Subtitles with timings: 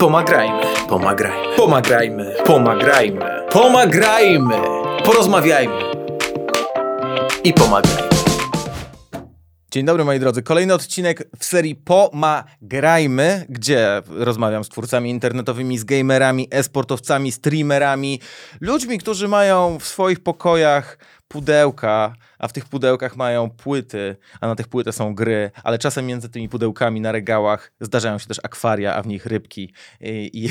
[0.00, 4.54] Pomagajmy, pomagajmy, pomagajmy, pomagajmy, pomagajmy,
[5.04, 5.82] porozmawiajmy.
[7.44, 8.08] I pomagajmy.
[9.70, 10.42] Dzień dobry moi drodzy.
[10.42, 18.20] Kolejny odcinek w serii Pomagrajmy, gdzie rozmawiam z twórcami internetowymi, z gamerami, e-sportowcami, streamerami,
[18.60, 20.98] ludźmi, którzy mają w swoich pokojach
[21.28, 26.06] pudełka, a w tych pudełkach mają płyty, a na tych płytach są gry, ale czasem
[26.06, 29.72] między tymi pudełkami na regałach zdarzają się też akwaria, a w nich rybki.
[30.00, 30.48] I, i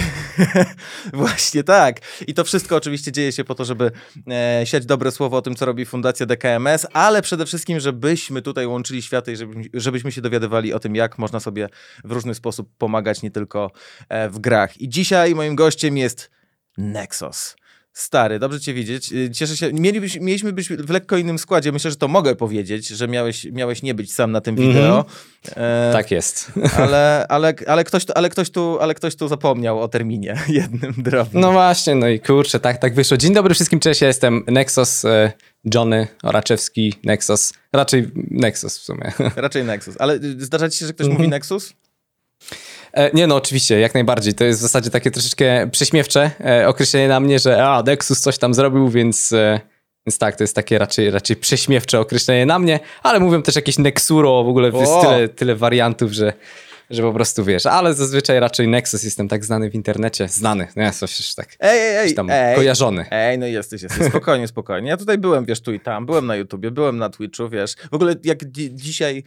[1.18, 2.00] właśnie tak.
[2.28, 3.92] I to wszystko oczywiście dzieje się po to, żeby
[4.32, 8.68] e, siać dobre słowo o tym, co robi Fundacja DKMS, ale przede wszystkim, żebyśmy tutaj
[8.68, 11.70] łączyli światy i żebyśmy, żebyśmy się dowiadywali o tym, jak można sobie
[12.04, 13.72] w różny sposób pomagać, nie tylko
[14.10, 14.82] e, w grach.
[14.82, 16.32] I dzisiaj moim gościem jest
[16.78, 17.56] Nexus.
[17.96, 19.14] Stary, dobrze cię widzieć.
[19.14, 19.74] Y, cieszę się.
[19.74, 21.72] Mielibyś, mieliśmy być w lekko innym składzie.
[21.72, 25.06] Myślę, że to mogę powiedzieć, że miałeś, miałeś nie być sam na tym wideo.
[25.56, 26.52] E, tak jest.
[26.78, 31.42] Ale, ale, ale, ktoś, ale, ktoś tu, ale ktoś tu zapomniał o terminie jednym drobnym.
[31.42, 33.18] No właśnie, no i kurczę, tak, tak wyszło.
[33.18, 35.32] Dzień dobry wszystkim, cześć, ja jestem Nexus, e,
[35.74, 37.54] Johnny Oraczewski, Nexus.
[37.74, 39.12] Raczej Nexus w sumie.
[39.36, 39.96] Raczej Nexus.
[40.00, 41.74] Ale zdarza ci się, że ktoś mówi Nexus?
[42.94, 44.34] E, nie no, oczywiście, jak najbardziej.
[44.34, 48.38] To jest w zasadzie takie troszeczkę prześmiewcze e, określenie na mnie, że a, Nexus coś
[48.38, 49.32] tam zrobił, więc...
[49.32, 49.60] E,
[50.08, 53.78] więc tak, to jest takie raczej, raczej prześmiewcze określenie na mnie, ale mówią też jakieś
[53.78, 56.34] Nexuro, w ogóle jest tyle, tyle wariantów, że,
[56.90, 57.66] że po prostu wiesz.
[57.66, 60.28] Ale zazwyczaj raczej Nexus jestem tak znany w internecie.
[60.28, 61.56] Znany, nie, coś tak.
[61.60, 62.14] Ej, ej, ej.
[62.16, 63.06] Tam ej, kojarzony.
[63.12, 64.08] Ej, no jesteś, jesteś.
[64.08, 64.90] Spokojnie, spokojnie.
[64.90, 66.06] Ja tutaj byłem, wiesz, tu i tam.
[66.06, 67.76] Byłem na YouTubie, byłem na Twitchu, wiesz.
[67.92, 69.24] W ogóle jak dzi dzisiaj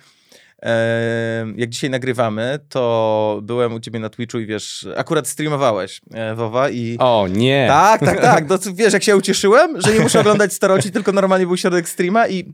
[1.56, 6.70] jak dzisiaj nagrywamy, to byłem u ciebie na Twitchu i wiesz, akurat streamowałeś e, Wowa
[6.70, 6.96] i...
[6.98, 7.66] O, nie.
[7.68, 8.44] Tak, tak, tak.
[8.48, 12.28] No, wiesz, jak się ucieszyłem, że nie muszę oglądać staroci, tylko normalnie był środek streama
[12.28, 12.52] i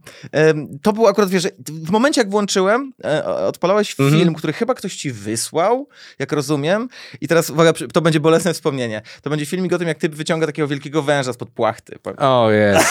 [0.83, 4.21] to było akurat, wiesz, w momencie jak włączyłem, e, odpalałeś mhm.
[4.21, 5.89] film, który chyba ktoś ci wysłał,
[6.19, 6.89] jak rozumiem
[7.21, 9.03] i teraz, uwaga, to będzie bolesne wspomnienie.
[9.23, 11.99] To będzie filmik o tym, jak ty wyciąga takiego wielkiego węża spod płachty.
[12.19, 12.87] O, jest.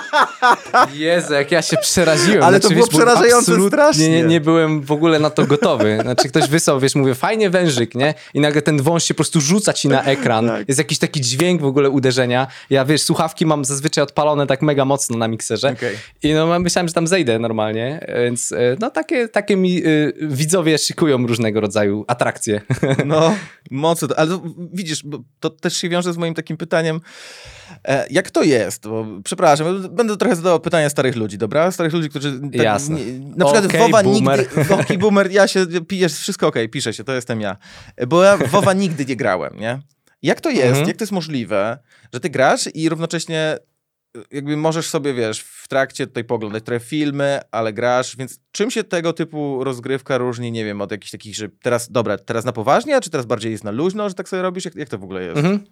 [0.94, 2.42] Jezu, jak ja się przeraziłem.
[2.42, 5.98] Ale znaczy, to było wiesz, przerażające strasznie nie, nie byłem w ogóle na to gotowy.
[6.02, 8.14] Znaczy ktoś wysłał, wiesz, mówię, fajnie wężyk, nie?
[8.34, 10.48] I nagle ten wąż się po prostu rzuca ci na ekran.
[10.48, 10.68] Tak.
[10.68, 12.46] Jest jakiś taki dźwięk w ogóle uderzenia.
[12.70, 15.72] Ja, wiesz, słuchawki mam zazwyczaj odpalone tak mega mocno na mikserze.
[15.72, 15.94] Okay.
[16.22, 20.78] I no myślałem, że tam zejdę normalnie, więc e, no takie, takie mi y, widzowie
[20.78, 22.60] szykują różnego rodzaju atrakcje.
[23.06, 23.34] No,
[23.70, 24.08] mocno.
[24.16, 24.40] Ale
[24.72, 25.02] widzisz,
[25.40, 27.00] to też się wiąże z moim takim pytaniem,
[28.10, 28.88] jak to jest?
[28.88, 31.70] Bo, przepraszam, będę trochę zadawał pytania starych ludzi, dobra?
[31.70, 32.40] Starych ludzi, którzy...
[32.40, 32.96] Tak, Jasne.
[32.96, 34.38] Nie, na przykład okay, WoWa boomer.
[34.56, 34.74] nigdy...
[34.74, 35.66] Okay, boomer, ja się...
[35.90, 37.56] Jest wszystko okej, okay, pisze się, to jestem ja.
[38.08, 39.78] Bo ja WoWa nigdy nie grałem, nie?
[40.22, 40.66] Jak to jest?
[40.66, 40.88] Mhm.
[40.88, 41.78] Jak to jest możliwe,
[42.14, 43.58] że ty grasz i równocześnie
[44.16, 48.70] e, jakby możesz sobie, wiesz, w trakcie tutaj poglądać trochę filmy, ale grasz, więc czym
[48.70, 52.52] się tego typu rozgrywka różni, nie wiem, od jakichś takich, że teraz, dobra, teraz na
[52.52, 54.64] poważnie, a czy teraz bardziej jest na luźno, że tak sobie robisz?
[54.64, 55.38] Jak, jak to w ogóle jest?
[55.38, 55.64] Mhm.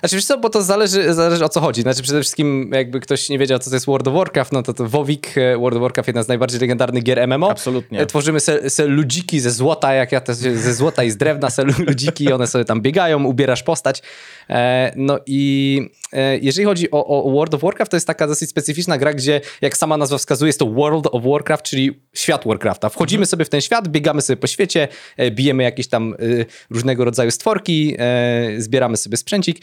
[0.00, 1.82] Znaczy wiesz co, bo to zależy, zależy o co chodzi.
[1.82, 4.74] Znaczy przede wszystkim jakby ktoś nie wiedział, co to jest World of Warcraft, no to,
[4.74, 7.50] to WoWik, e, World of Warcraft, jedna z najbardziej legendarnych gier MMO.
[7.50, 8.00] Absolutnie.
[8.00, 11.50] E, tworzymy se, se ludziki ze złota, jak ja też ze złota i z drewna
[11.50, 14.02] se ludziki, one sobie tam biegają, ubierasz postać.
[14.50, 15.80] E, no i
[16.40, 19.76] jeżeli chodzi o, o, World of Warcraft, to jest taka dosyć specyficzna gra, gdzie jak
[19.76, 22.88] sama nazwa wskazuje, jest to World of Warcraft, czyli świat Warcrafta.
[22.88, 23.26] Wchodzimy mhm.
[23.26, 24.88] sobie w ten świat, biegamy sobie po świecie,
[25.30, 26.14] bijemy jakieś tam
[26.70, 27.96] różnego rodzaju stworki,
[28.58, 29.58] zbieramy sobie sprzęcik.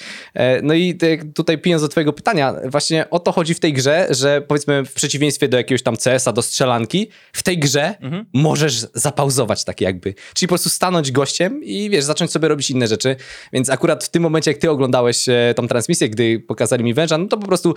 [0.63, 0.97] No i
[1.35, 4.93] tutaj pijąc do twojego pytania, właśnie o to chodzi w tej grze, że powiedzmy w
[4.93, 8.25] przeciwieństwie do jakiegoś tam CS-a, do strzelanki, w tej grze mhm.
[8.33, 10.13] możesz zapauzować tak jakby.
[10.33, 13.15] Czyli po prostu stanąć gościem i wiesz, zacząć sobie robić inne rzeczy.
[13.53, 17.17] Więc akurat w tym momencie, jak ty oglądałeś e, tą transmisję, gdy pokazali mi węża,
[17.17, 17.73] no to po prostu,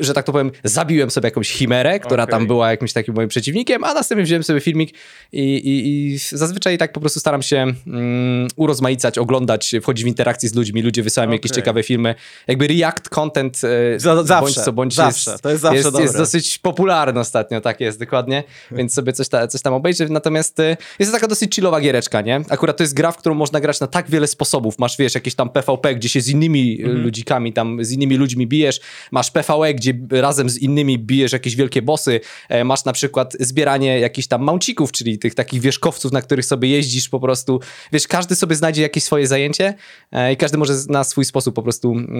[0.00, 2.30] że tak to powiem, zabiłem sobie jakąś chimerę, która okay.
[2.30, 4.94] tam była jakimś takim moim przeciwnikiem, a następnie wziąłem sobie filmik
[5.32, 10.48] i, i, i zazwyczaj tak po prostu staram się mm, urozmaicać, oglądać, wchodzić w interakcję
[10.48, 11.36] z ludźmi, ludzie wysyłają okay.
[11.36, 12.14] jakieś ciekawe filmy.
[12.46, 15.30] Jakby react content e, Za, zawsze, bądź co bądź zawsze.
[15.30, 16.02] Jest, to jest zawsze jest, dobre.
[16.02, 20.60] jest dosyć popularny ostatnio, tak jest, dokładnie, więc sobie coś, ta, coś tam obejrzę, natomiast
[20.60, 22.40] e, jest to taka dosyć chillowa giereczka, nie?
[22.48, 24.78] Akurat to jest gra, w którą można grać na tak wiele sposobów.
[24.78, 27.02] Masz, wiesz, jakieś tam PvP, gdzie się z innymi mhm.
[27.02, 28.80] ludzikami, tam z innymi ludźmi bijesz,
[29.10, 34.00] masz PvE, gdzie razem z innymi bijesz jakieś wielkie bossy, e, masz na przykład zbieranie
[34.00, 37.60] jakichś tam mauncików, czyli tych takich wierzchowców, na których sobie jeździsz po prostu.
[37.92, 39.74] Wiesz, każdy sobie znajdzie jakieś swoje zajęcie
[40.12, 41.75] e, i każdy może na swój sposób po prostu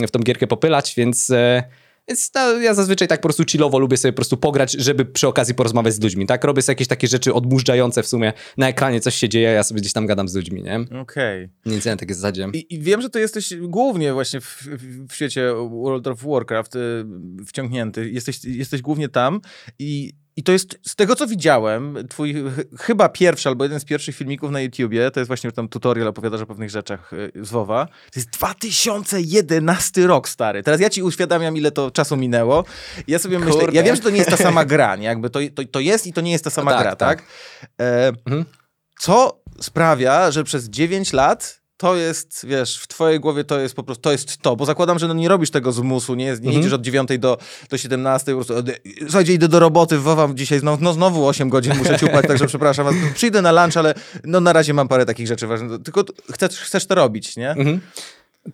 [0.09, 1.63] w tą gierkę popylać, więc e,
[2.09, 5.29] więc no, ja zazwyczaj tak po prostu chillowo lubię sobie po prostu pograć, żeby przy
[5.29, 6.45] okazji porozmawiać z ludźmi, tak?
[6.45, 8.33] Robię sobie jakieś takie rzeczy odmurzające w sumie.
[8.57, 10.81] Na ekranie coś się dzieje, ja sobie gdzieś tam gadam z ludźmi, nie?
[11.01, 11.49] Okej.
[11.67, 11.81] Okay.
[11.85, 12.49] Ja na takie zasadzie.
[12.53, 14.69] I, I, wiem, że ty jesteś głównie właśnie w,
[15.09, 17.05] w, świecie World of Warcraft y,
[17.47, 18.11] wciągnięty.
[18.11, 19.41] Jesteś, jesteś głównie tam
[19.79, 23.85] i I to jest, z tego co widziałem, twój ch- chyba pierwszy albo jeden z
[23.85, 27.51] pierwszych filmików na YouTubie, to jest właśnie tam tutorial, opowiadasz o pewnych rzeczach y, z
[27.51, 27.87] WoWa.
[27.87, 30.63] To jest 2011 rok, stary.
[30.63, 32.65] Teraz ja ci uświadamiam, ile to czasu minęło.
[33.09, 33.77] Ja sobie myślę, Kurde.
[33.77, 35.05] ja wiem, że to nie jest ta sama gra, nie?
[35.07, 37.19] Jakby to, to, to jest i to nie jest ta sama Tak, gra, tak.
[37.19, 37.29] tak?
[37.81, 38.45] E, Mhm.
[38.99, 43.83] Co sprawia, że przez 9 lat to jest, wiesz, w twojej głowie to jest po
[43.83, 46.43] prostu, to jest to, bo zakładam, że no nie robisz tego z musu, nie, jest,
[46.43, 46.61] nie Mhm.
[46.61, 47.39] idziesz od 9 do,
[47.71, 48.67] do 17, po prostu, od-
[49.03, 52.85] słuchajcie, idę do roboty, wowam dzisiaj, no, no znowu 8 godzin muszę ciupać, także przepraszam
[52.87, 53.95] was, przyjdę na lunch, ale
[54.25, 57.51] no na razie mam parę takich rzeczy ważnych, tylko chcesz, chcesz to robić, nie?
[57.51, 57.81] Mhm.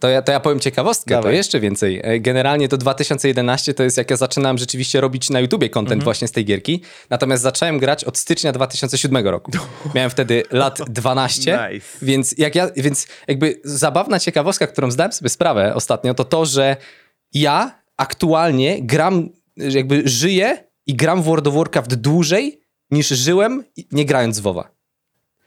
[0.01, 1.37] To ja, to ja powiem ciekawostkę, to Dawaj.
[1.37, 2.01] jeszcze więcej.
[2.05, 6.05] E, Generalnie to 2011 to jest jak ja zaczynałem rzeczywiście robić na YouTubie content Mhm.
[6.05, 6.83] właśnie z tej gierki.
[7.11, 9.53] Natomiast zacząłem grać od stycznia 2007 roku.
[9.95, 11.87] Miałem wtedy lat 12, Nice.
[12.03, 16.77] więc jak ja, więc jakby zabawna ciekawostka, którą zdałem sobie sprawę ostatnio, to to, że
[17.35, 22.61] ja aktualnie gram, jakby żyję i gram w World of Warcraft dłużej
[22.91, 24.71] niż żyłem nie grając w WoWa.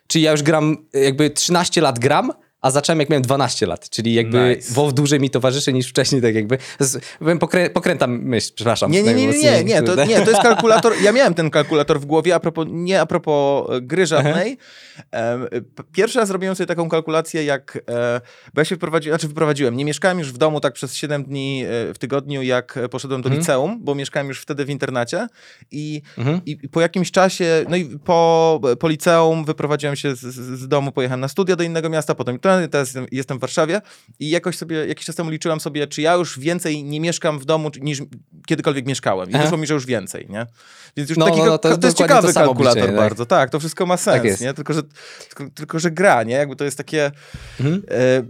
[0.08, 2.32] Czyli ja już gram, jakby 13 lat gram,
[2.66, 4.74] a zacząłem jak miałem 12 lat, czyli jakby Nice.
[4.74, 6.58] WoW dłużej mi towarzyszy niż wcześniej, tak jakby.
[7.40, 8.92] Pokrę, pokrętam myśl, przepraszam.
[8.92, 10.94] Nie, nie, nie, nie, nie, to, nie, to jest kalkulator.
[11.02, 14.58] Ja miałem ten kalkulator w głowie, a propos, nie a propos e, gry żadnej.
[15.76, 17.78] P- Pierwszy raz zrobiłem sobie taką kalkulację, jak.
[17.90, 18.22] E,
[18.54, 19.78] bo ja się wyprowadziłem, znaczy wyprowadziłem.
[19.78, 23.22] Nie mieszkałem już w domu tak przez 7 dni e, w tygodniu, jak e, poszedłem
[23.22, 23.40] do Mhm.
[23.42, 25.28] liceum, bo mieszkałem już wtedy w internacie.
[25.72, 26.42] I, Mhm.
[26.46, 30.68] i i po jakimś czasie, no i po, po liceum wyprowadziłem się z, z z
[30.68, 32.40] domu, pojechałem na studia do innego miasta, potem
[32.72, 33.82] teraz jestem, w Warszawie
[34.20, 37.46] i jakoś sobie, jakiś czas temu liczyłem sobie, czy ja już więcej nie mieszkam w
[37.46, 38.02] domu, niż
[38.48, 39.30] kiedykolwiek mieszkałem.
[39.30, 39.44] I Aha.
[39.44, 40.46] wyszło mi, że już więcej, nie?
[40.98, 43.10] Więc już No, taki, no, no, to jest to jest ciekawy to kalkulator obliczenie, tak.
[43.10, 43.26] bardzo.
[43.26, 44.42] Tak, to wszystko ma sens, jest.
[44.42, 44.54] nie?
[44.54, 44.82] Tylko że,
[45.30, 46.36] tylko, tylko, że gra, nie?
[46.36, 47.12] Jakby to jest takie...
[47.60, 47.84] Mhm.
[47.92, 48.24] E,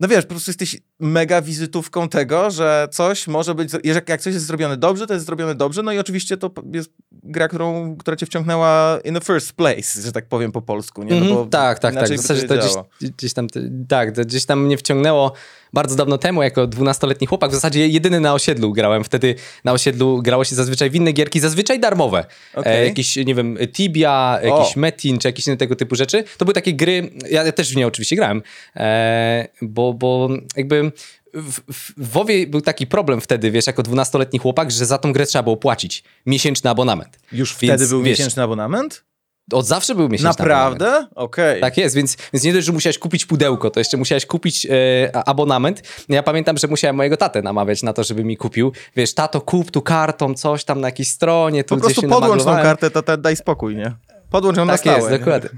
[0.00, 4.34] no wiesz, po prostu jesteś mega wizytówką tego, że coś może być, jeżeli jak coś
[4.34, 8.16] jest zrobione dobrze, to jest zrobione dobrze, no i oczywiście to jest gra, którą, która
[8.16, 11.20] cię wciągnęła in the first place, że tak powiem po polsku, nie?
[11.20, 12.04] No Mhm, tak, tak, tak.
[12.04, 13.46] W zasadzie to gdzieś, gdzieś tam,
[13.88, 15.32] tak, to gdzieś tam mnie wciągnęło
[15.72, 17.50] bardzo dawno temu, jako 12-letni chłopak.
[17.50, 19.04] W zasadzie jedyny na osiedlu grałem.
[19.04, 19.34] Wtedy
[19.64, 22.24] na osiedlu grało się zazwyczaj w inne gierki, zazwyczaj darmowe.
[22.54, 22.82] Okej.
[22.82, 26.24] E, jakieś, nie wiem, Tibia, jakiś Metin, czy jakieś inne tego typu rzeczy.
[26.38, 28.42] To były takie gry, ja, ja też w nie oczywiście grałem,
[28.76, 30.91] e, bo, bo jakby
[31.34, 31.60] w,
[31.98, 35.42] w WoWie był taki problem wtedy, wiesz, jako 12-letni chłopak, że za tą grę trzeba
[35.42, 37.18] było płacić miesięczny abonament.
[37.32, 39.04] Już Więc, wtedy był wiesz, miesięczny abonament?
[39.52, 40.80] Od zawsze był miesięczny abonament.
[40.80, 41.08] Naprawdę?
[41.14, 41.60] Okej.
[41.60, 45.26] Tak jest, więc, więc nie dość, że musiałeś kupić pudełko, to jeszcze musiałeś kupić e,
[45.26, 45.82] abonament.
[46.08, 48.72] No Ja pamiętam, że musiałem mojego tatę namawiać na to, żeby mi kupił.
[48.96, 51.64] Wiesz, tato, kup tu kartą, coś tam na jakiejś stronie.
[51.64, 53.92] Tu Po prostu podłącz tą kartę, to daj spokój, nie?
[54.32, 54.98] Podłącz ją na Tak stałe.
[54.98, 55.18] jest, nie?
[55.18, 55.50] dokładnie.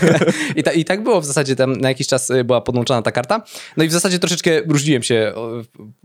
[0.56, 3.12] I, ta, I tak było w zasadzie, tam na jakiś czas y, była podłączona ta
[3.12, 3.42] karta.
[3.76, 5.32] No i w zasadzie troszeczkę różniłem się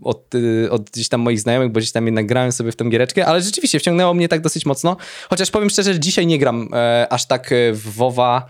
[0.02, 2.84] od, y, od gdzieś tam moich znajomych, bo gdzieś tam jednak grałem sobie w tę
[2.84, 4.96] giereczkę, ale rzeczywiście wciągnęło mnie tak dosyć mocno.
[5.30, 8.46] Chociaż powiem szczerze, że dzisiaj nie gram e, aż tak e, w WoWa,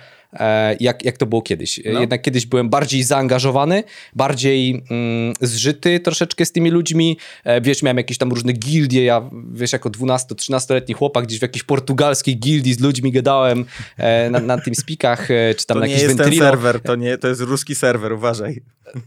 [0.81, 1.81] jak, jak to było kiedyś.
[1.93, 2.01] No.
[2.01, 3.85] Jednak kiedyś byłem bardziej zaangażowany,
[4.15, 7.19] bardziej mm, zżyty troszeczkę z tymi ludźmi.
[7.45, 9.05] E, wiesz, miałem jakieś tam różne gildie.
[9.05, 13.65] Ja, wiesz, jako 12-13-letni chłopak gdzieś w jakiejś portugalskiej gildii z ludźmi gadałem
[13.97, 16.81] e, na, na tym speakach, e, czy tam To na nie jakiś jest ten serwer,
[16.81, 18.63] to, nie, to jest ruski serwer, uważaj.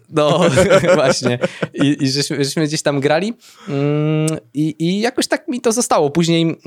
[0.09, 0.39] No,
[0.95, 1.39] właśnie.
[1.73, 3.33] I, i żeśmy, żeśmy gdzieś tam grali
[3.69, 6.09] mm, i, i jakoś tak mi to zostało.
[6.09, 6.57] Później mm,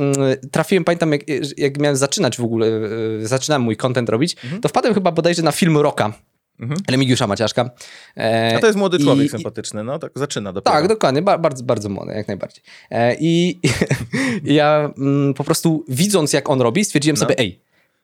[0.50, 1.22] trafiłem, pamiętam, jak,
[1.56, 5.52] jak miałem zaczynać w ogóle, e, zaczynałem mój content robić, to wpadłem chyba bodajże na
[5.52, 6.12] film Roka.
[6.60, 6.80] Mhm.
[6.90, 7.70] Remigiusza Maciaszka.
[8.16, 10.76] E, A to jest młody człowiek i- sympatyczny, no tak zaczyna dopiero.
[10.76, 12.62] tak, dokładnie, ba bardzo, bardzo młody, jak najbardziej.
[12.90, 13.60] E, I
[14.44, 17.20] i ja mm, po prostu widząc, jak on robi, stwierdziłem No.
[17.20, 17.60] sobie, ej,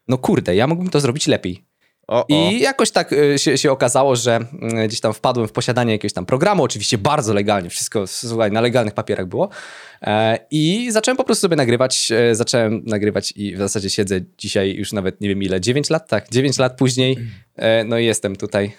[0.09, 1.65] no kurde, ja mógłbym to zrobić lepiej.
[2.09, 2.25] O, o.
[2.29, 4.41] I jakoś tak y, się, się okazało, że
[4.83, 8.61] y, gdzieś tam wpadłem w posiadanie jakiegoś tam programu, oczywiście bardzo legalnie, wszystko słuchaj, na
[8.61, 9.49] legalnych papierach było.
[10.03, 14.75] E, I zacząłem po prostu sobie nagrywać, e, zacząłem nagrywać i w zasadzie siedzę dzisiaj
[14.75, 17.17] już nawet nie wiem ile, 9 lat, tak, 9 lat później,
[17.57, 18.73] e, no i jestem tutaj.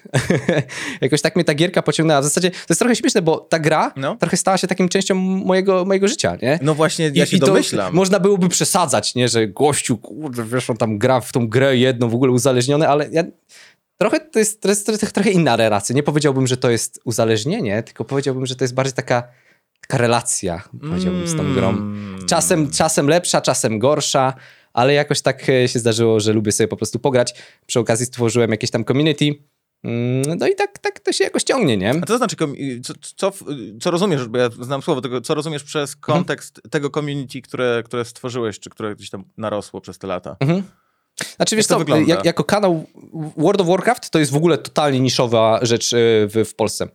[1.01, 2.21] jakoś tak mnie ta gierka pociągnęła.
[2.21, 4.15] W zasadzie to jest trochę śmieszne, bo ta gra No.
[4.15, 6.59] trochę stała się takim częścią mojego, mojego życia, nie?
[6.61, 7.93] No właśnie, ja się to domyślam.
[7.93, 12.09] Można byłoby przesadzać, nie, że gościu, kurde, wiesz, on tam gra w tą grę jedną,
[12.09, 13.23] w ogóle uzależniony, ale ja
[13.97, 15.95] trochę to jest, to jest, to jest trochę inna relacja.
[15.95, 19.23] Nie powiedziałbym, że to jest uzależnienie, tylko powiedziałbym, że to jest bardziej taka,
[19.81, 21.69] taka relacja, powiedziałbym, z tą grą.
[21.69, 22.19] Mm.
[22.27, 24.33] Czasem, czasem lepsza, czasem gorsza,
[24.73, 27.33] ale jakoś tak e, się zdarzyło, że lubię sobie po prostu pograć.
[27.65, 29.25] Przy okazji stworzyłem jakieś tam community.
[29.83, 31.89] Mm, No i tak, tak to się jakoś ciągnie, nie?
[31.89, 32.35] A to znaczy,
[32.83, 33.31] co, co,
[33.81, 36.01] co rozumiesz, bo ja znam słowo tego, co rozumiesz przez Mhm.
[36.17, 40.35] kontekst tego community, które, które stworzyłeś, czy które gdzieś tam narosło przez te lata?
[40.39, 40.63] Mhm.
[41.39, 42.85] Znaczy, wiesz to co, jak, jako kanał
[43.37, 46.87] World of Warcraft to jest w ogóle totalnie niszowa rzecz e, w, w Polsce.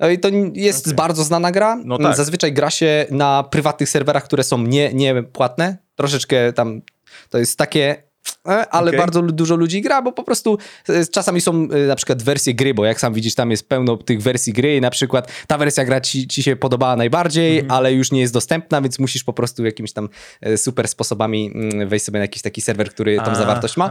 [0.00, 1.80] No I to jest bardzo znana gra.
[1.84, 2.16] No tak.
[2.16, 5.78] Zazwyczaj gra się na prywatnych serwerach, które są nie, nie płatne.
[5.94, 6.82] troszeczkę tam,
[7.30, 8.09] to jest takie
[8.44, 9.00] ale okay.
[9.00, 10.58] bardzo dużo ludzi gra, bo po prostu
[10.88, 13.96] e, czasami są e, na przykład wersje gry, bo jak sam widzisz, tam jest pełno
[13.96, 17.68] tych wersji gry i na przykład ta wersja gra ci, ci się podobała najbardziej, mm
[17.68, 17.74] -hmm.
[17.74, 20.08] ale już nie jest dostępna, więc musisz po prostu jakimiś tam
[20.56, 23.90] super sposobami mm, wejść sobie na jakiś taki serwer, który tą zawartość ma,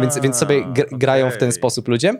[0.00, 1.36] więc, więc sobie grają okay.
[1.36, 2.14] w ten sposób ludzie.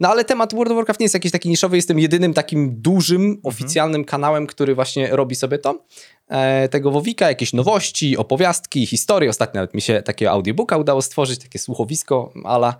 [0.00, 3.22] No ale temat World of Warcraft nie jest jakiś taki niszowy, jestem jedynym takim dużym,
[3.22, 3.40] mhm.
[3.44, 5.84] oficjalnym kanałem, który właśnie robi sobie to.
[6.28, 9.30] E, tego Wowika, jakieś nowości, opowiastki, historie.
[9.30, 12.76] Ostatnio nawet mi się takiego audiobooka udało stworzyć, takie słuchowisko ala.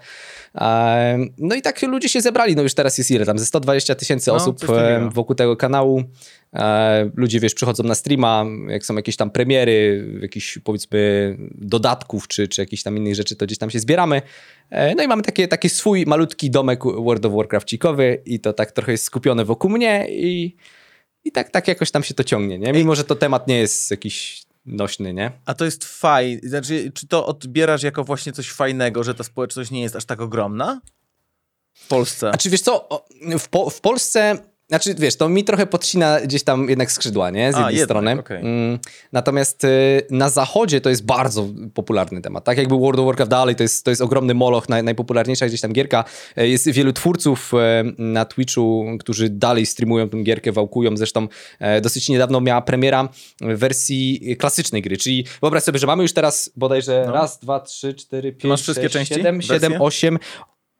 [0.55, 3.95] E, no i tak ludzie się zebrali, no już teraz jest ile tam, ze 120
[3.95, 6.03] tysięcy no, osób e, wokół tego kanału.
[7.15, 12.63] Ludzie, wiesz, przychodzą na streama, jak są jakieś tam premiery, jakichś powiedzmy dodatków, czy, czy
[12.63, 14.23] jakichś tam innych rzeczy, to gdzieś tam się zbieramy.
[14.97, 18.93] No i mamy takie, taki swój malutki domek World of Warcraftcikowy i to tak trochę
[18.93, 20.57] jest skupione wokół mnie i
[21.27, 22.73] i tak, tak jakoś tam się to ciągnie, nie?
[22.73, 25.33] Mimo, że to temat nie jest jakiś nośny, nie?
[25.47, 26.49] A to jest fajne.
[26.49, 30.21] Znaczy, czy to odbierasz jako właśnie coś fajnego, że ta społeczność nie jest aż tak
[30.21, 30.81] ogromna?
[31.75, 32.31] W Polsce.
[32.35, 32.89] A czy wiesz co,
[33.39, 37.53] w, po, w Polsce znaczy, wiesz, to mi trochę podcina gdzieś tam jednak skrzydła, nie?
[37.53, 38.21] Z jednej jednak, strony.
[38.21, 38.39] Okay.
[38.39, 38.79] Mm,
[39.13, 42.45] natomiast y, na zachodzie to jest bardzo popularny temat.
[42.45, 45.61] Tak jakby World of Warcraft dalej, to jest, to jest ogromny moloch, naj, najpopularniejsza gdzieś
[45.61, 46.05] tam gierka.
[46.39, 47.57] Y, jest wielu twórców y,
[47.99, 50.97] na Twitchu, którzy dalej streamują tę gierkę, wałkują.
[50.97, 51.29] Zresztą
[51.83, 53.09] dosyć niedawno miała premiera
[53.41, 57.13] wersji klasycznej gry, czyli wyobraź sobie, że mamy już teraz bodajże no.
[57.13, 59.15] raz, dwa, trzy, cztery, pięć, masz wszystkie sześć, części?
[59.15, 60.19] siedem, siedem, osiem,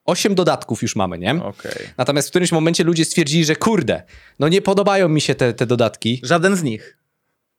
[0.07, 1.35] Osiem dodatków już mamy, nie?
[1.35, 1.73] Okay.
[1.99, 4.03] Natomiast w którymś momencie ludzie stwierdzili, że kurde,
[4.39, 6.21] no nie podobają mi się te, te dodatki.
[6.23, 6.99] Żaden z nich.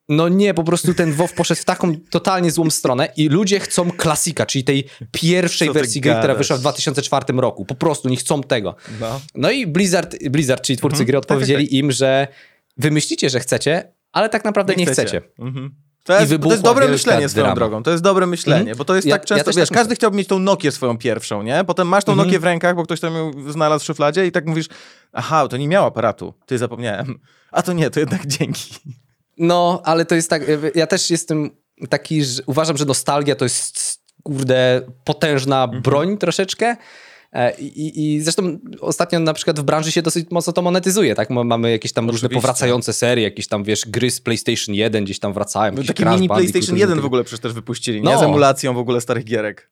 [0.09, 3.91] No nie, po prostu ten WoW poszedł w taką totalnie złą stronę i ludzie chcą
[3.91, 7.65] klasika, czyli tej pierwszej wersji gry, która wyszła w 2004 roku.
[7.65, 8.75] Po prostu nie chcą tego.
[8.99, 11.07] No, no i Blizzard, Blizzard, czyli twórcy mhm.
[11.07, 11.79] gry, odpowiedzieli tak, tak, tak.
[11.79, 12.27] im, że
[12.77, 15.07] wy myślicie, że chcecie, ale tak naprawdę nie, nie chcecie.
[15.07, 15.21] chcecie.
[15.39, 15.86] Mhm.
[16.07, 17.55] To jest, to jest dobre myślenie swoją drama.
[17.55, 17.83] drogą.
[17.83, 18.77] To jest dobre myślenie, mm.
[18.77, 20.97] bo to jest ja, tak często, ja wiesz, tak każdy chciałby mieć tą Nokię swoją
[20.97, 21.63] pierwszą, nie?
[21.63, 22.27] Potem masz tą mm -hmm.
[22.27, 24.67] Nokię w rękach, bo ktoś tam ją znalazł w szufladzie i tak mówisz,
[25.13, 27.19] aha, to nie miał aparatu, ty zapomniałem.
[27.51, 28.75] A to nie, to jednak dzięki.
[29.37, 30.41] No, ale to jest tak,
[30.75, 31.49] ja też jestem
[31.89, 35.81] taki, że uważam, że nostalgia to jest, kurde, potężna mm -hmm.
[35.81, 36.75] broń troszeczkę,
[37.59, 41.29] I, I, zresztą ostatnio na przykład w branży się dosyć mocno to monetyzuje, tak?
[41.29, 42.27] Mamy jakieś tam Oczywiście.
[42.27, 45.73] różne powracające serie, jakieś tam, wiesz, gry z PlayStation 1 gdzieś tam wracają.
[45.73, 48.11] No, taki mini PlayStation 1 w ogóle przecież też wypuścili, no.
[48.11, 48.17] nie?
[48.17, 49.69] Z emulacją w ogóle starych gierek.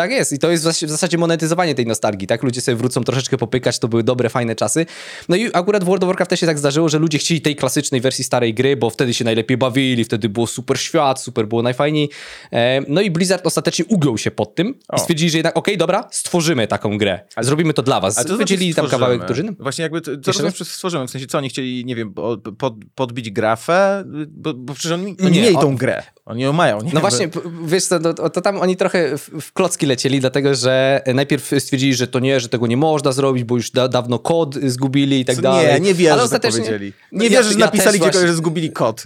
[0.00, 2.42] Tak jest i to jest w zasadzie monetyzowanie tej nostalgii, tak?
[2.42, 4.86] Ludzie sobie wrócą troszeczkę popykać, to były dobre, fajne czasy.
[5.28, 7.56] No i akurat w World of Warcraft też się tak zdarzyło, że ludzie chcieli tej
[7.56, 11.62] klasycznej wersji starej gry, bo wtedy się najlepiej bawili, wtedy było super świat, super było
[11.62, 12.10] najfajniej.
[12.52, 14.96] E, no i Blizzard ostatecznie ugiął się pod tym o.
[14.96, 17.20] i stwierdzili, że jednak okej, okay, dobra, stworzymy taką grę.
[17.40, 18.18] Zrobimy to dla was.
[18.18, 19.52] A to Wydzielili znaczy tam kawałek drużyny.
[19.58, 21.06] Właśnie jakby, co to znaczy stworzymy?
[21.06, 22.14] W sensie, co oni chcieli, nie wiem,
[22.58, 24.04] pod, podbić grafę?
[24.28, 26.02] Bo, bo przecież oni, oni nie, mieli tą grę.
[26.30, 26.80] Oni ją mają.
[26.80, 26.90] Nie?
[26.94, 27.28] No właśnie,
[27.64, 32.06] wiesz co, to, to, tam oni trochę w, klocki lecieli, dlatego że najpierw stwierdzili, że
[32.06, 35.36] to nie, że tego nie można zrobić, bo już da, dawno kod zgubili i tak
[35.36, 35.66] co, dalej.
[35.66, 36.92] Nie, nie wierzę, Ale że tak powiedzieli.
[37.12, 38.28] Nie ja, wierzę, że ja napisali gdzieś, właśnie...
[38.28, 39.04] że zgubili kod.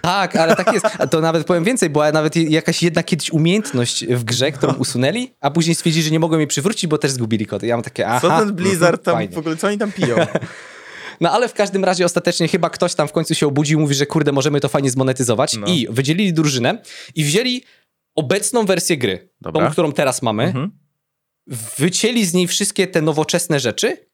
[0.00, 0.86] Tak, ale tak jest.
[1.10, 5.50] To nawet powiem więcej, była nawet jakaś jedna kiedyś umiejętność w grze, którą usunęli, a
[5.50, 7.62] później stwierdzili, że nie mogą jej przywrócić, bo też zgubili kod.
[7.62, 8.20] Ja mam takie, aha.
[8.20, 9.34] Co ten Blizzard tam, fajnie.
[9.34, 10.16] w ogóle, co oni tam piją?
[11.20, 13.94] No ale w każdym razie ostatecznie chyba ktoś tam w końcu się obudził i mówi,
[13.94, 15.56] że kurde, możemy to fajnie zmonetyzować.
[15.56, 15.66] No.
[15.66, 16.82] I wydzielili drużynę
[17.14, 17.62] i wzięli
[18.14, 19.66] obecną wersję gry, Dobra.
[19.66, 20.78] tą, którą teraz mamy, mhm.
[21.78, 24.06] wycięli z niej wszystkie te nowoczesne rzeczy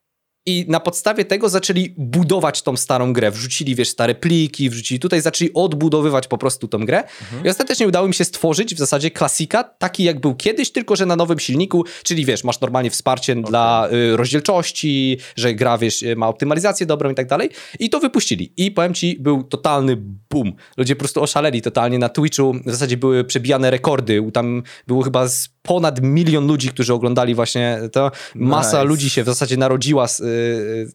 [0.47, 3.31] i na podstawie tego zaczęli budować tą starą grę.
[3.31, 6.99] Wrzucili, wiesz, stare pliki, wrzucili tutaj, zaczęli odbudowywać po prostu tą grę.
[6.99, 7.45] Mhm.
[7.47, 11.07] I ostatecznie udało mi się stworzyć w zasadzie klasika, taki jak był kiedyś, tylko że
[11.07, 13.45] na nowym silniku, czyli wiesz, masz normalnie wsparcie okay.
[13.45, 17.51] dla y, rozdzielczości, że gra, wiesz, ma optymalizację dobrą i tak dalej.
[17.79, 18.53] I to wypuścili.
[18.57, 19.97] I powiem ci, był totalny
[20.31, 20.53] boom.
[20.77, 22.55] Ludzie po prostu oszaleli totalnie na Twitchu.
[22.67, 24.31] W zasadzie były przebijane rekordy.
[24.33, 28.11] Tam było chyba z ponad milion ludzi, którzy oglądali właśnie to.
[28.35, 28.85] Masa nice.
[28.85, 30.21] ludzi się w zasadzie narodziła z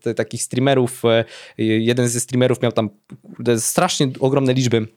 [0.05, 1.03] y, takich streamerów.
[1.59, 2.89] Y, jeden ze streamerów miał tam
[3.57, 4.87] strasznie ogromne liczby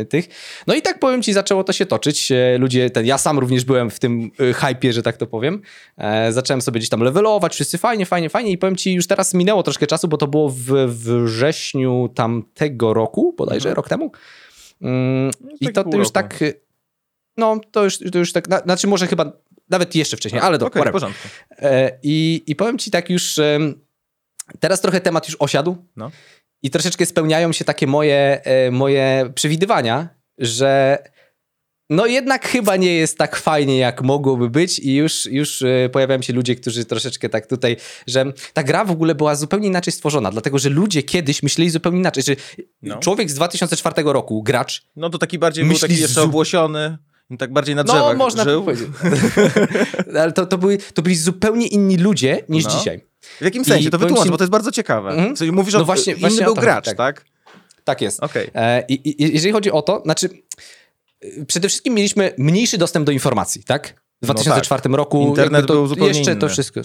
[0.00, 0.28] y, tych.
[0.66, 2.32] No i tak powiem ci, zaczęło to się toczyć.
[2.32, 5.62] E, ludzie, ten, ja sam również byłem w tym y, hypie, że tak to powiem.
[5.98, 9.34] E, zacząłem sobie gdzieś tam levelować, wszyscy fajnie, fajnie, fajnie i powiem ci, już teraz
[9.34, 10.72] minęło troszkę czasu, bo to było w
[11.24, 13.76] wrześniu tamtego roku, bodajże mhm.
[13.76, 14.12] rok temu.
[14.82, 16.44] Mm, no, I to, to już tak
[17.36, 19.32] no, to już, to już tak, na, znaczy może chyba
[19.70, 21.28] nawet jeszcze wcześniej, ale to okay, w porządku.
[21.50, 23.40] E, I, I powiem ci tak już,
[24.60, 26.10] teraz trochę temat już osiadł no.
[26.62, 30.98] i troszeczkę spełniają się takie moje, e, moje przewidywania, że
[31.90, 36.22] no jednak chyba nie jest tak fajnie, jak mogłoby być i już, już e, pojawiają
[36.22, 37.76] się ludzie, którzy troszeczkę tak tutaj,
[38.06, 41.98] że ta gra w ogóle była zupełnie inaczej stworzona, dlatego że ludzie kiedyś myśleli zupełnie
[41.98, 42.36] inaczej, że
[42.82, 42.98] No.
[42.98, 46.98] człowiek z 2004 roku, gracz, No to taki bardziej był taki jeszcze obłosiony,
[47.38, 48.62] tak bardziej na drzewach no można żył.
[48.64, 48.88] powiedzieć,
[50.20, 52.70] ale to, to, byli, to byli zupełnie inni ludzie niż No.
[52.70, 53.00] dzisiaj.
[53.40, 53.90] W jakim I sensie?
[53.90, 55.32] To powiem wytłumacz, ci- bo to jest bardzo ciekawe.
[55.34, 57.24] W sensie mówisz, No o właśnie- inny właśnie był to gracz, chodzi, tak?
[57.84, 58.20] Tak jest.
[58.22, 58.50] Okej.
[58.54, 60.28] E, I, i jeżeli chodzi o to, znaczy
[61.22, 64.02] e, przede wszystkim mieliśmy mniejszy dostęp do informacji, tak?
[64.22, 66.52] W 2004 roku No Internet jakby to był zupełnie jeszcze to inny.
[66.52, 66.80] wszystko.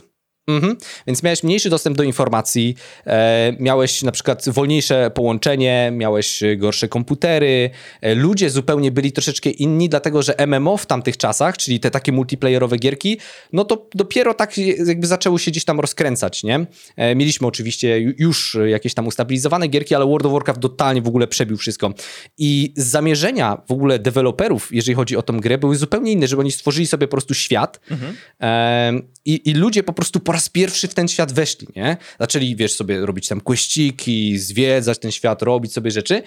[0.50, 0.78] Mhm.
[1.08, 2.76] Więc miałeś mniejszy dostęp do informacji,
[3.06, 7.70] e, miałeś na przykład wolniejsze połączenie, miałeś e, gorsze komputery,
[8.02, 12.12] e, ludzie zupełnie byli troszeczkę inni, dlatego że MMO w tamtych czasach, czyli te takie
[12.12, 13.18] multiplayerowe gierki,
[13.54, 16.66] no to dopiero tak jakby zaczęły się gdzieś tam rozkręcać, nie?
[16.96, 21.08] E, mieliśmy oczywiście ju- już jakieś tam ustabilizowane gierki, ale World of Warcraft totalnie w
[21.08, 21.94] ogóle przebił wszystko.
[22.38, 26.52] I zamierzenia w ogóle deweloperów, jeżeli chodzi o tą grę, były zupełnie inne, żeby oni
[26.52, 27.80] stworzyli sobie po prostu świat
[28.40, 31.98] Em, i, i ludzie po prostu po raz pierwszy w ten świat weszli, nie?
[32.20, 36.24] Zaczęli, wiesz, sobie robić tam kłeściki, zwiedzać ten świat, robić sobie rzeczy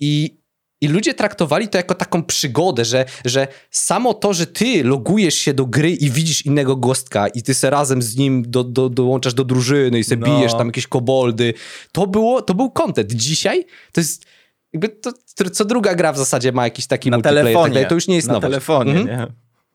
[0.00, 0.36] i,
[0.80, 5.54] i ludzie traktowali to jako taką przygodę, że, że samo to, że ty logujesz się
[5.54, 9.34] do gry i widzisz innego gostka i ty se razem z nim do, do, dołączasz
[9.34, 10.26] do drużyny i se No.
[10.26, 11.54] bijesz tam jakieś koboldy,
[11.92, 13.12] to było, to był content.
[13.12, 14.24] Dzisiaj to jest
[14.72, 15.12] jakby to,
[15.52, 17.74] co druga gra w zasadzie ma jakiś taki Na multiplayer, tak telefonie.
[17.74, 18.50] dalej, to już nie jest Na nowość.
[18.50, 19.06] telefonie, Mhm.
[19.20, 19.26] nie?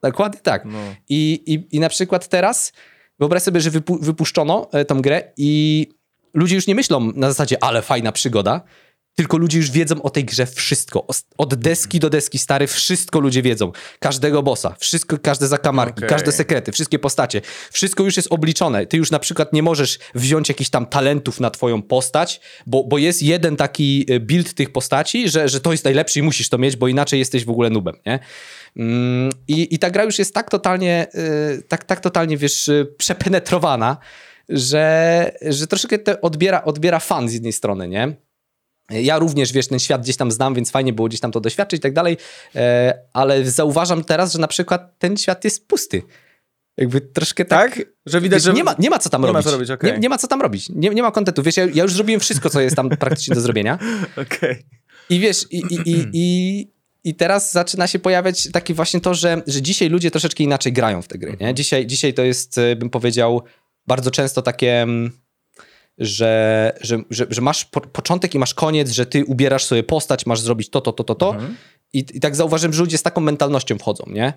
[0.03, 0.65] Dokładnie tak.
[0.65, 0.77] No.
[1.09, 2.73] I, i, I na przykład teraz
[3.21, 5.87] wyobraź sobie, że wypu wypuszczono e, tą grę i
[6.33, 8.61] ludzie już nie myślą na zasadzie, ale fajna przygoda,
[9.21, 11.07] tylko ludzie już wiedzą o tej grze wszystko.
[11.37, 13.71] Od deski do deski, stary, wszystko ludzie wiedzą.
[13.99, 16.09] Każdego bossa, wszystko, każde zakamarki, Okej.
[16.09, 17.41] każde sekrety, wszystkie postacie.
[17.71, 18.85] Wszystko już jest obliczone.
[18.85, 22.97] Ty już na przykład nie możesz wziąć jakichś tam talentów na twoją postać, bo, bo
[22.97, 26.57] jest jeden taki e, build tych postaci, że, że to jest najlepszy i musisz to
[26.57, 28.19] mieć, bo inaczej jesteś w ogóle nubem, nie?
[28.77, 31.07] Mm, I, I ta gra już jest tak totalnie,
[31.59, 33.97] y, tak, tak totalnie, wiesz, y, przepenetrowana,
[34.49, 38.15] że, że troszeczkę to odbiera, odbiera fan z jednej strony, nie?
[38.89, 41.77] Ja również, wiesz, ten świat gdzieś tam znam, więc fajnie było gdzieś tam to doświadczyć
[41.77, 42.17] i tak dalej,
[42.55, 46.01] e, ale zauważam teraz, że na przykład ten świat jest pusty.
[46.77, 47.75] Jakby troszkę tak...
[47.75, 47.85] Tak?
[48.05, 48.53] Że widać, Wiesz, że...
[48.53, 49.45] nie, ma, nie ma co tam nie ma robić.
[49.45, 49.91] co robić, okej.
[49.91, 50.69] nie, nie ma co tam robić.
[50.69, 51.43] Nie, nie ma kontentu.
[51.43, 53.79] Wiesz, ja, ja już zrobiłem wszystko, co jest tam praktycznie do zrobienia.
[54.17, 54.65] Okej.
[55.09, 56.67] I wiesz, i, i, i, i,
[57.03, 61.01] i teraz zaczyna się pojawiać takie właśnie to, że, że dzisiaj ludzie troszeczkę inaczej grają
[61.01, 61.37] w te gry.
[61.41, 61.53] Nie?
[61.53, 63.41] Dzisiaj, dzisiaj to jest, e, bym powiedział,
[63.87, 65.11] bardzo często takie, mm,
[66.01, 70.25] że, że, że, że masz po, początek i masz koniec, że ty ubierasz sobie postać,
[70.25, 71.35] masz zrobić to, to, to, to, to.
[71.93, 74.33] I, I tak zauważyłem, że ludzie z taką mentalnością wchodzą, nie?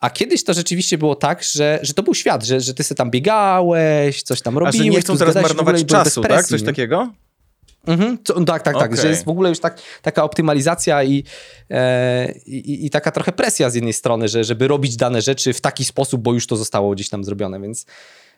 [0.00, 2.96] A kiedyś to rzeczywiście było tak, że, że to był świat, że, że ty sobie
[2.96, 4.86] tam biegałeś, coś tam A robiłeś.
[4.86, 6.46] że nie chcą teraz marnować czasu, tak?
[6.46, 6.66] Coś nie?
[6.66, 7.12] takiego?
[7.86, 9.02] Mhm, co, tak, tak, tak, Okej.
[9.02, 11.24] że jest w ogóle już tak, taka optymalizacja i,
[11.70, 15.60] e, i, i taka trochę presja z jednej strony, że, żeby robić dane rzeczy w
[15.60, 17.86] taki sposób, bo już to zostało gdzieś tam zrobione, więc,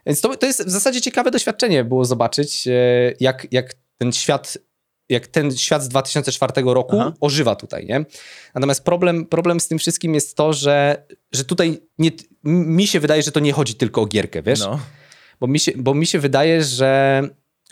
[0.07, 2.73] więc to, to jest w zasadzie ciekawe doświadczenie było zobaczyć, e,
[3.21, 4.59] jak, jak ten świat
[5.09, 7.13] jak ten świat z 2004 roku Aha.
[7.21, 8.05] ożywa tutaj, nie?
[8.55, 12.11] Natomiast problem, problem z tym wszystkim jest to, że, że tutaj nie,
[12.45, 14.61] mi się wydaje, że to nie chodzi tylko o gierkę, wiesz?
[14.61, 14.81] No.
[15.41, 17.23] Bo, mi się, bo mi się wydaje, że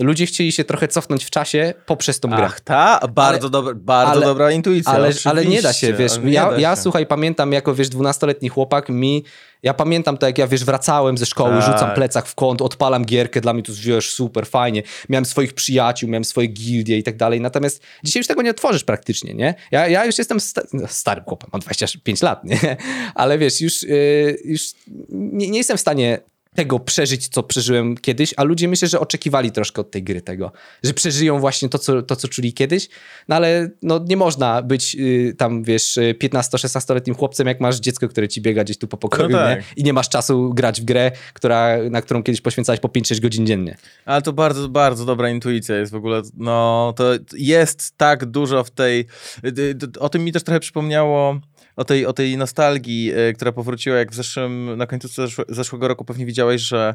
[0.01, 2.45] ludzie chcieli się trochę cofnąć w czasie poprzez tą grę.
[2.45, 3.01] Ach, ta?
[3.15, 4.93] Bardzo, dobra, bardzo ale- dobra intuicja.
[4.93, 6.13] Ale, ale nie da się, wiesz.
[6.19, 6.83] ale Ja, da ja się.
[6.83, 9.25] słuchaj, pamiętam jako, wiesz, dwunastoletni chłopak, mi,
[9.63, 11.73] ja pamiętam to, jak ja, wiesz, wracałem ze szkoły, Tak.
[11.73, 14.83] rzucam plecak w kąt, odpalam gierkę, dla mnie to, wiesz, super, fajnie.
[15.09, 18.85] Miałem swoich przyjaciół, miałem swoje gildie i tak dalej, natomiast dzisiaj już tego nie otworzysz
[18.85, 19.55] praktycznie, nie?
[19.71, 22.77] Ja, ja już jestem sta no, starym chłopem, mam 25 lat, nie?
[23.15, 24.63] Ale wiesz, już, yy, już
[25.11, 26.19] nie, nie jestem w stanie
[26.55, 30.53] tego przeżyć, co przeżyłem kiedyś, a ludzie myślę, że oczekiwali troszkę od tej gry tego,
[30.83, 32.89] że przeżyją właśnie to, co, to, co czuli kiedyś,
[33.29, 38.09] no ale no, nie można być y, tam, wiesz, y, 15-16-letnim chłopcem, jak masz dziecko,
[38.09, 39.59] które ci biega gdzieś tu po pokoju, No tak.
[39.59, 39.65] nie?
[39.77, 43.47] I nie masz czasu grać w grę, która, na którą kiedyś poświęcałeś po 5-6 godzin
[43.47, 43.77] dziennie.
[44.05, 46.23] Ale to bardzo, bardzo dobra intuicja jest w ogóle.
[46.37, 49.07] No, to jest tak dużo w tej.
[49.43, 51.41] d- d- O tym mi też trochę przypomniało.
[51.81, 55.89] O tej, o tej nostalgii, e, która powróciła, jak w zeszłym, na końcu zeszłe, zeszłego
[55.89, 56.95] roku pewnie widziałeś, że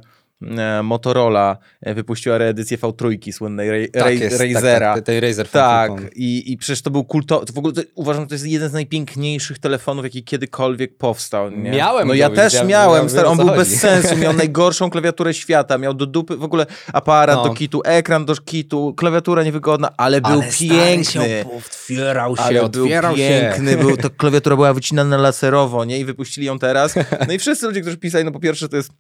[0.84, 4.80] Motorola e, wypuściła reedycję V3 słynnej Ra- tak jest, Razera.
[4.88, 7.44] Tak, tak, tej Razer Tak, i, i przecież to był kulto.
[7.54, 11.52] W ogóle to, uważam, że to jest jeden z najpiękniejszych telefonów, jaki kiedykolwiek powstał.
[11.52, 11.72] Nie?
[11.72, 13.60] Miałem No ja też ja- miałem, stary, o on był chodzi.
[13.60, 17.44] bez sensu, miał najgorszą klawiaturę świata, miał do dupy w ogóle aparat No.
[17.44, 21.46] do kitu, ekran do kitu, klawiatura niewygodna, ale był piękny.
[21.58, 23.78] otwierał się, Ale był otwierał piękny, się.
[23.78, 26.00] był, to klawiatura była wycinana laserowo, nie?
[26.00, 26.96] I wypuścili ją teraz.
[27.28, 28.92] No i wszyscy ludzie, którzy pisali, no po pierwsze to jest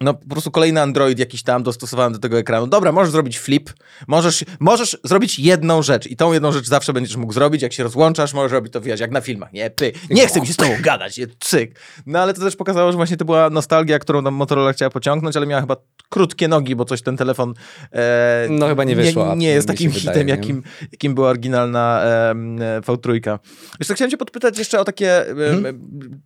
[0.00, 2.66] no po prostu kolejny Android jakiś tam dostosowany do tego ekranu.
[2.66, 3.70] Dobra, możesz zrobić flip,
[4.06, 7.82] możesz, możesz zrobić jedną rzecz i tą jedną rzecz zawsze będziesz mógł zrobić, jak się
[7.82, 10.56] rozłączasz, możesz robić to, wiesz, jak na filmach, nie, py, nie chcę mi się z
[10.56, 11.80] tobą gadać, nie, cyk.
[12.06, 15.36] No ale to też pokazało, że właśnie to była nostalgia, którą tam Motorola chciała pociągnąć,
[15.36, 15.76] ale miała chyba
[16.08, 17.54] krótkie nogi, bo coś ten telefon
[17.92, 20.30] e, No chyba nie wyszło, nie, nie jest takim wydaje, hitem, nie?
[20.30, 22.34] jakim, jakim była oryginalna e,
[22.80, 23.38] V3.
[23.80, 25.34] Wiesz co, chciałem cię podpytać jeszcze o takie e,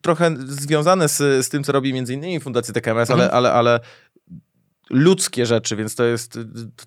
[0.00, 3.80] trochę związane z, z tym, co robi między innymi Fundacja TKMS, ale, ale, ale
[4.90, 6.38] ludzkie rzeczy, więc to jest,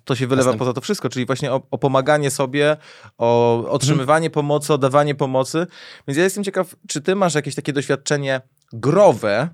[0.04, 0.58] to się wylewa Jasne.
[0.58, 2.76] poza to wszystko, czyli właśnie o, o pomaganie sobie,
[3.18, 5.66] o otrzymywanie pomocy, o dawanie pomocy.
[6.08, 8.40] Więc ja jestem ciekaw, czy ty masz jakieś takie doświadczenie
[8.72, 9.48] growe,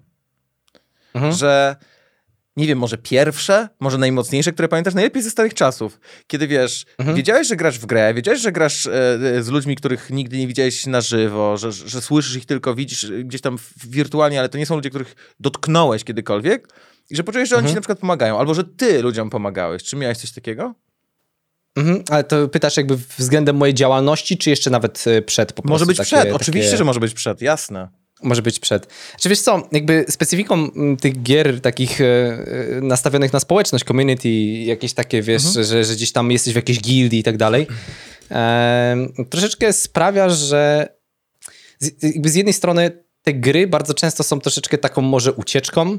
[1.14, 1.33] Mhm.
[1.35, 1.76] że
[2.57, 7.16] nie wiem, może pierwsze, może najmocniejsze, które pamiętasz, najlepiej ze starych czasów, kiedy wiesz, Mhm.
[7.16, 8.92] wiedziałeś, że grasz w grę, wiedziałeś, że grasz e,
[9.37, 13.12] e, z ludźmi, których nigdy nie widziałeś na żywo, że, że słyszysz ich tylko, widzisz
[13.24, 16.68] gdzieś tam wirtualnie, ale to nie są ludzie, których dotknąłeś kiedykolwiek
[17.10, 17.72] i że poczujesz, że oni Mhm.
[17.72, 19.82] ci na przykład pomagają, albo że ty ludziom pomagałeś.
[19.82, 20.74] Czy miałeś coś takiego?
[21.76, 25.68] Mhm, ale to pytasz jakby względem mojej działalności, czy jeszcze nawet e, przed po Może
[25.68, 27.88] prostu być takie- przed, takie- oczywiście, że może być przed, jasne.
[28.22, 28.86] Może być przed.
[29.20, 34.28] Czy wiesz co, jakby specyfiką mm, tych gier takich e, e, nastawionych na społeczność, community,
[34.64, 37.66] jakieś takie, wiesz, że, że gdzieś tam jesteś w jakiejś gildii i tak dalej,
[39.30, 40.88] troszeczkę sprawia, że
[41.78, 41.90] z,
[42.32, 45.98] z jednej strony te gry bardzo często są troszeczkę taką może ucieczką.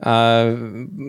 [0.00, 0.56] E,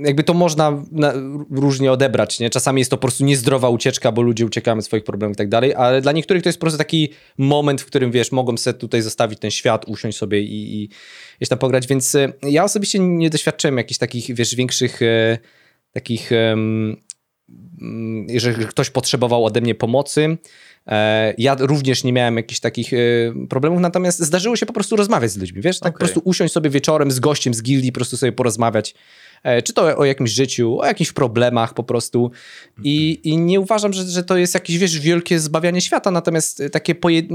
[0.05, 1.13] jakby to można na,
[1.51, 2.49] różnie odebrać, nie?
[2.49, 5.49] Czasami jest to po prostu niezdrowa ucieczka, bo ludzie uciekają od swoich problemów i tak
[5.49, 8.73] dalej, ale dla niektórych to jest po prostu taki moment, w którym, wiesz, mogą sobie
[8.73, 10.89] tutaj zostawić ten świat, usiąść sobie i, i
[11.37, 15.37] gdzieś tam pograć, więc e, ja osobiście nie doświadczyłem jakichś takich, wiesz, większych e,
[15.91, 16.97] takich, mm,
[18.27, 20.37] jeżeli ktoś potrzebował ode mnie pomocy, E,
[21.37, 22.97] Ja również nie miałem jakichś takich e,
[23.49, 25.79] problemów, natomiast zdarzyło się po prostu rozmawiać z ludźmi, wiesz?
[25.79, 26.07] Tak po Okej.
[26.07, 28.95] prostu usiąść sobie wieczorem z gościem z gildii, po prostu sobie porozmawiać.
[29.43, 32.31] E, Czy to o jakimś życiu, o jakichś problemach po prostu.
[32.83, 36.69] I, i nie uważam, że, że to jest jakieś, wiesz, wielkie zbawianie świata, natomiast e,
[36.69, 37.25] takie pojed...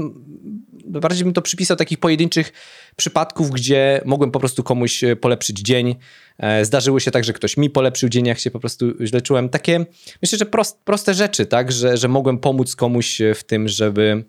[0.85, 2.53] bardziej bym to przypisał takich pojedynczych
[2.95, 5.95] przypadków, gdzie mogłem po prostu komuś e, polepszyć dzień.
[6.39, 9.49] E, Zdarzyło się tak, że ktoś mi polepszył dzień, jak się po prostu źle czułem.
[9.49, 9.85] Takie,
[10.21, 14.23] myślę, że prost, proste rzeczy, tak, że, że mogłem pomóc komuś e, w tym, żeby,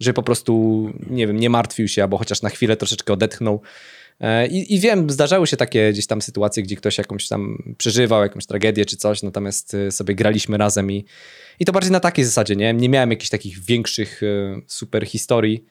[0.00, 3.60] żeby po prostu, nie wiem, nie martwił się, albo chociaż na chwilę troszeczkę odetchnął.
[4.20, 8.22] E, I, I wiem, zdarzały się takie gdzieś tam sytuacje, gdzie ktoś jakąś tam przeżywał,
[8.22, 11.04] jakąś tragedię czy coś, natomiast sobie graliśmy razem i,
[11.60, 12.74] i to bardziej na takiej zasadzie, nie?
[12.74, 14.20] Nie miałem jakichś takich większych
[14.66, 15.64] super historii.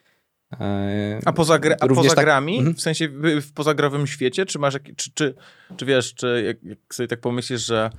[0.59, 2.75] E, A poza, gra, a poza tak- grami, Mhm.
[2.75, 3.09] w sensie
[3.41, 5.35] w, pozagrowym świecie, czy masz, jak- czy, czy,
[5.77, 7.89] czy wiesz, czy jak, jak sobie tak pomyślisz, że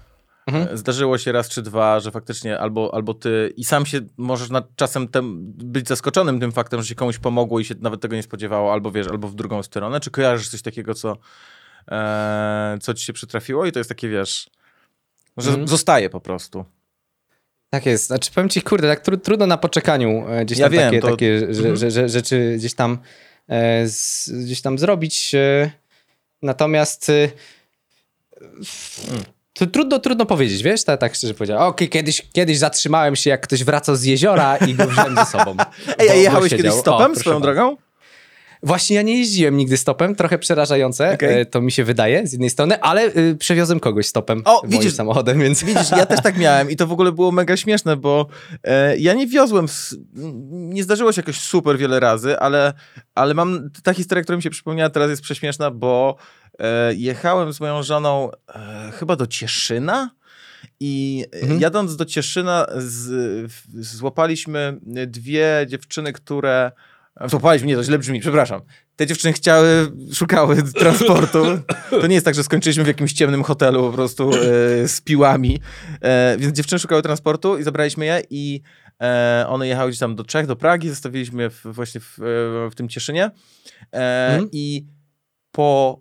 [0.46, 0.68] Mhm.
[0.74, 4.50] e, zdarzyło się raz czy dwa, że faktycznie albo, albo ty i sam się możesz
[4.50, 8.16] nad czasem tem, być zaskoczonym tym faktem, że się komuś pomogło i się nawet tego
[8.16, 11.16] nie spodziewało, albo wiesz, albo w drugą stronę, czy kojarzysz coś takiego, co,
[11.90, 14.50] e, co ci się przytrafiło i to jest takie, wiesz,
[15.36, 15.68] że Mhm.
[15.68, 16.64] zostaje po prostu.
[17.72, 18.06] Tak jest.
[18.06, 21.00] Znaczy powiem ci, kurde, tak tru, trudno na poczekaniu e, gdzieś Ja tam wiem, takie,
[21.00, 21.76] to- takie Mhm.
[21.76, 22.98] że, że, rzeczy gdzieś tam,
[23.48, 25.34] e, z, gdzieś tam zrobić.
[25.34, 25.70] E,
[26.42, 27.28] natomiast e,
[29.52, 31.62] to trudno, trudno powiedzieć, wiesz, tak, tak szczerze powiedziałem.
[31.68, 35.56] Okej, kiedyś, kiedyś zatrzymałem się, jak ktoś wracał z jeziora i go wziąłem ze sobą.
[35.98, 37.76] Ej, a jechałeś kiedyś O, stopem proszę swoją drogą?
[38.64, 41.40] Właśnie ja nie jeździłem nigdy stopem, trochę przerażające, Okej.
[41.40, 44.70] e, to mi się wydaje z jednej strony, ale y, przewiozłem kogoś stopem O, moim
[44.70, 45.64] widzisz- samochodem, więc...
[45.64, 48.26] Widzisz, ja też tak miałem i to w ogóle było mega śmieszne, bo
[48.64, 49.66] e, ja nie wiozłem,
[50.50, 52.72] nie zdarzyło się jakoś super wiele razy, ale,
[53.14, 56.16] ale mam, ta historia, która mi się przypomniała teraz jest prześmieszna, bo
[56.58, 60.10] e, jechałem z moją żoną e, chyba do Cieszyna
[60.80, 61.60] i Mhm.
[61.60, 66.72] jadąc do Cieszyna z, złapaliśmy dwie dziewczyny, które
[67.26, 68.60] Złapaliśmy, nie, to źle brzmi, przepraszam.
[68.96, 71.44] Te dziewczyny chciały, szukały transportu.
[71.90, 74.38] To nie jest tak, że skończyliśmy w jakimś ciemnym hotelu po prostu e,
[74.88, 75.60] z piłami.
[76.00, 78.60] E, więc dziewczyny szukały transportu i zabraliśmy je i
[79.02, 82.70] e, one jechały gdzieś tam do Czech, do Pragi, zostawiliśmy je w, właśnie w, e,
[82.70, 83.30] w tym Cieszynie.
[83.92, 84.48] E, Mhm.
[84.52, 84.86] I
[85.50, 86.00] po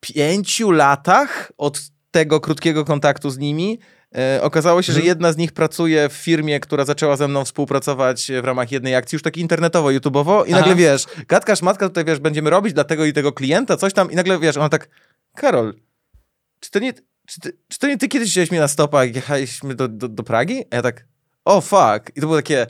[0.00, 3.78] pięciu latach od tego krótkiego kontaktu z nimi
[4.40, 5.06] okazało się, że Mhm.
[5.08, 9.16] jedna z nich pracuje w firmie, która zaczęła ze mną współpracować w ramach jednej akcji,
[9.16, 10.60] już tak internetowo, YouTube'owo i Aha.
[10.60, 14.10] nagle wiesz, gadka szmatka tutaj wiesz, będziemy robić dla tego i tego klienta, coś tam
[14.10, 14.88] i nagle wiesz, ona tak,
[15.36, 15.74] Karol,
[16.60, 16.92] czy to nie,
[17.26, 20.08] czy, ty, czy to nie ty kiedyś wziąłeś mnie na stopa, jak jechaliśmy do, do,
[20.08, 20.64] do Pragi?
[20.70, 21.06] A ja tak,
[21.44, 22.10] o fuck.
[22.16, 22.66] I to było takie,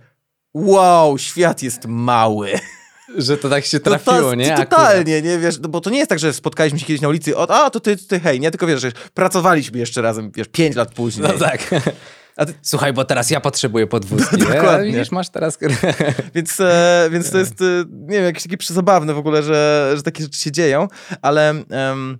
[0.54, 2.52] wow, świat jest mały.
[3.16, 4.46] Że to tak się To- trafiło, to, nie?
[4.46, 4.70] To, Akurat.
[4.70, 7.36] totalnie, nie, wiesz, no bo to nie jest tak, że spotkaliśmy się kiedyś na ulicy,
[7.36, 10.76] o, a, to ty, ty, hej, nie, tylko wiesz, że pracowaliśmy jeszcze razem, wiesz, pięć
[10.76, 11.28] lat później.
[11.28, 11.60] No tak.
[12.46, 14.36] Ty, Słuchaj, bo teraz ja potrzebuję podwózki.
[14.40, 14.44] nie?
[14.44, 14.92] Dokładnie.
[14.92, 15.58] Widzisz, masz teraz...
[16.34, 20.02] Więc, e, więc to jest, e, nie wiem, jakieś takie przezabawne w ogóle, że, że
[20.02, 20.88] takie rzeczy się dzieją,
[21.22, 22.18] ale em,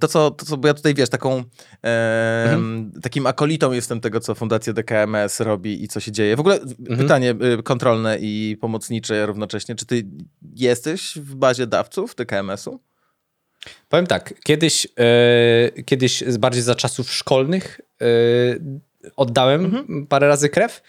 [0.00, 1.44] to co, to, co bo ja tutaj, wiesz, taką,
[1.84, 2.92] e, Mhm.
[3.02, 6.36] takim akolitą jestem tego, co Fundacja DKMS robi i co się dzieje.
[6.36, 6.98] W ogóle Mhm.
[6.98, 9.74] pytanie y, kontrolne i pomocnicze równocześnie.
[9.74, 10.06] Czy ty
[10.56, 12.80] jesteś w bazie dawców DKMS-u?
[13.88, 18.06] Powiem tak, kiedyś, e, kiedyś bardziej za czasów szkolnych e,
[19.16, 20.06] oddałem Mhm.
[20.06, 20.82] parę razy krew.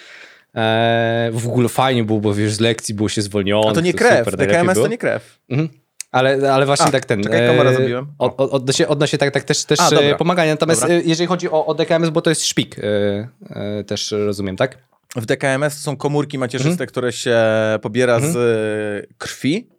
[0.55, 3.69] E, w ogóle fajnie było, bo wiesz, z lekcji było się zwolnione.
[3.71, 5.39] A to nie to krew, super, najlepiej DKMS to nie krew.
[5.49, 5.69] Mhm.
[6.15, 7.23] Ale, ale właśnie A, tak ten.
[7.23, 8.07] czekaj, komara zrobiłem.
[8.19, 10.05] Od, od, odnośnie, odnośnie tak, tak też, też A, dobra.
[10.05, 10.51] e, pomagania.
[10.53, 10.95] Natomiast Dobra.
[10.95, 14.77] e, jeżeli chodzi o, o DKMS, bo to jest szpik, e, też rozumiem, tak?
[15.15, 16.87] W DKMS są komórki macierzyste, Mhm.
[16.87, 17.37] które się
[17.81, 19.69] pobiera z y, krwi.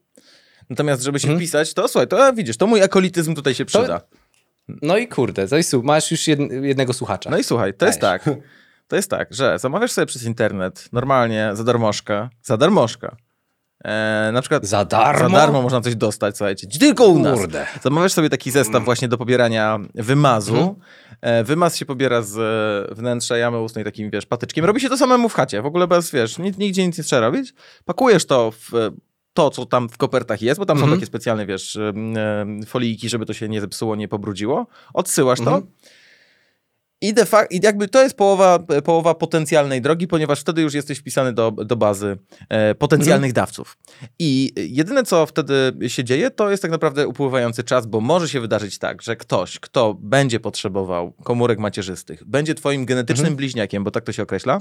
[0.71, 4.01] Natomiast, żeby się wpisać, to słuchaj, to widzisz, to mój akolityzm tutaj się przyda.
[4.83, 7.31] No i kurde, to jest, masz już jed, jednego słuchacza.
[7.31, 8.23] No i słuchaj, to jest Dajesz.
[8.25, 8.35] tak.
[8.89, 13.17] To jest tak, że zamawiasz sobie przez internet normalnie za darmożkę, za darmożkę.
[13.87, 15.29] E, na przykład Za darmo?
[15.29, 17.39] za darmo można coś dostać, słuchajcie, tylko u nas.
[17.39, 17.67] Kurde.
[17.83, 20.57] Zamawiasz sobie taki zestaw właśnie do pobierania wymazu.
[20.57, 20.75] Mhm.
[21.21, 22.39] E, wymaz się pobiera z
[22.91, 24.65] e, wnętrza jamy ustnej takim, wiesz, patyczkiem.
[24.65, 27.21] Robi się to samemu w chacie, w ogóle bez, wiesz, ni- nigdzie nic nie trzeba
[27.21, 27.55] robić.
[27.85, 28.71] Pakujesz to w
[29.35, 30.99] to, co tam w kopertach jest, bo tam są Mhm.
[31.01, 31.79] takie specjalne, wiesz,
[32.67, 34.67] folijki, żeby to się nie zepsuło, nie pobrudziło.
[34.95, 35.45] Odsyłasz to.
[35.55, 35.67] Mhm.
[37.01, 40.99] I, de facto, I jakby to jest połowa, połowa potencjalnej drogi, ponieważ wtedy już jesteś
[40.99, 42.17] wpisany do, do bazy
[42.49, 43.77] e, potencjalnych dawców.
[44.19, 48.41] I jedyne, co wtedy się dzieje, to jest tak naprawdę upływający czas, bo może się
[48.41, 54.05] wydarzyć tak, że ktoś, kto będzie potrzebował komórek macierzystych, będzie twoim genetycznym bliźniakiem, bo tak
[54.05, 54.61] to się określa,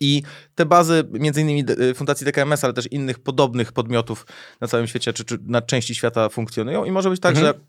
[0.00, 0.22] i
[0.54, 4.26] te bazy, między innymi d- Fundacji DKMS, ale też innych podobnych podmiotów
[4.60, 7.46] na całym świecie, czy, czy na części świata funkcjonują i może być tak, Mhm.
[7.54, 7.60] że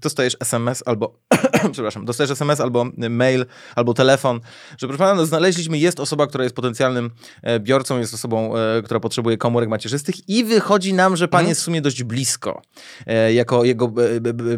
[0.00, 1.18] dostajesz SMS albo,
[1.72, 4.40] przepraszam, dostajesz SMS albo mail, albo telefon,
[4.78, 7.10] że proszę pana, no znaleźliśmy, jest osoba, która jest potencjalnym
[7.42, 11.48] e, biorcą, jest osobą, e, która potrzebuje komórek macierzystych i wychodzi nam, że pan Mhm.
[11.48, 12.62] jest w sumie dość blisko,
[13.06, 13.92] e, jako jego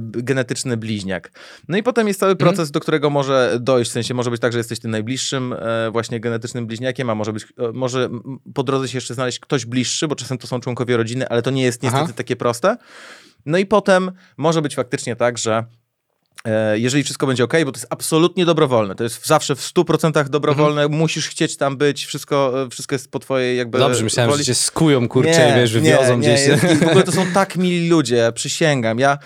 [0.03, 1.33] genetyczny bliźniak.
[1.69, 2.49] No i potem jest cały Mhm.
[2.49, 5.55] proces, do którego może dojść, w sensie może być tak, że jesteś tym najbliższym
[5.93, 8.09] właśnie genetycznym bliźniakiem, a może być, może
[8.55, 11.51] po drodze się jeszcze znaleźć ktoś bliższy, bo czasem to są członkowie rodziny, ale to
[11.51, 12.13] nie jest niestety Aha.
[12.17, 12.77] takie proste.
[13.47, 15.65] No i potem może być faktycznie tak, że
[16.45, 20.29] e, jeżeli wszystko będzie ok, bo to jest absolutnie dobrowolne, to jest zawsze w 100%
[20.29, 24.43] dobrowolne, musisz chcieć tam być, wszystko, e, wszystko jest po twojej jakby Dobrze, myślałem, woli.
[24.43, 26.49] że cię skują, kurczę, i wiesz, wywiozą nie, gdzieś.
[26.49, 28.99] Nie, w ogóle to są tak mili ludzie, przysięgam.
[28.99, 29.19] Ja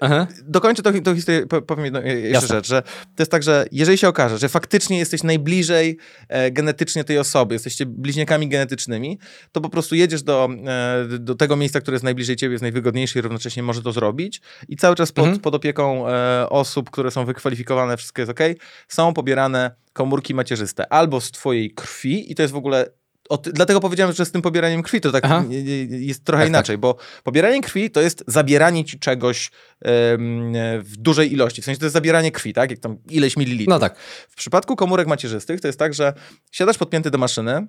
[0.00, 0.26] Aha.
[0.42, 2.48] dokończę tą, tą historię, po- powiem jedną e, jeszcze Jasne.
[2.56, 5.96] rzecz, że to jest tak, że jeżeli się okaże, że faktycznie jesteś najbliżej
[6.28, 9.18] e, genetycznie tej osoby, jesteście bliźniakami genetycznymi,
[9.52, 13.18] to po prostu jedziesz do, e, do tego miejsca, które jest najbliżej ciebie, jest najwygodniejsze
[13.18, 15.40] i równocześnie może to zrobić i cały czas pod, Mhm.
[15.42, 18.40] pod opieką e, osób, które są wykwalifikowane, wszystko jest ok,
[18.88, 22.86] są pobierane komórki macierzyste albo z twojej krwi i to jest w ogóle
[23.28, 25.44] o ty- dlatego powiedziałem, że z tym pobieraniem krwi to tak Aha.
[25.88, 29.50] jest trochę Tak, inaczej, bo pobieranie krwi to jest zabieranie ci czegoś
[29.82, 31.62] w dużej ilości.
[31.62, 32.70] W sensie to jest zabieranie krwi, tak?
[32.70, 33.70] Jak tam ileś mililitrów.
[33.70, 33.98] No tak.
[34.28, 36.12] W przypadku komórek macierzystych to jest tak, że
[36.52, 37.66] siadasz podpięty do maszyny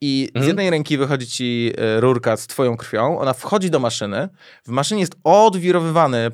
[0.00, 0.46] i z Mhm.
[0.48, 4.28] jednej ręki wychodzi ci e, rurka z twoją krwią, ona wchodzi do maszyny,
[4.64, 6.30] w maszynie jest odwirowywany,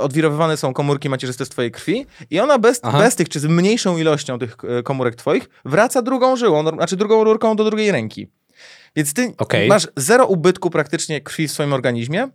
[0.00, 2.98] odwirowywane są komórki macierzyste z twojej krwi i ona bez, Aha.
[2.98, 7.24] bez tych, czy z mniejszą ilością tych e, komórek twoich, wraca drugą żyłą, znaczy drugą
[7.24, 8.28] rurką do drugiej ręki.
[8.96, 9.68] Więc ty Okej.
[9.68, 12.28] masz zero ubytku praktycznie krwi w swoim organizmie,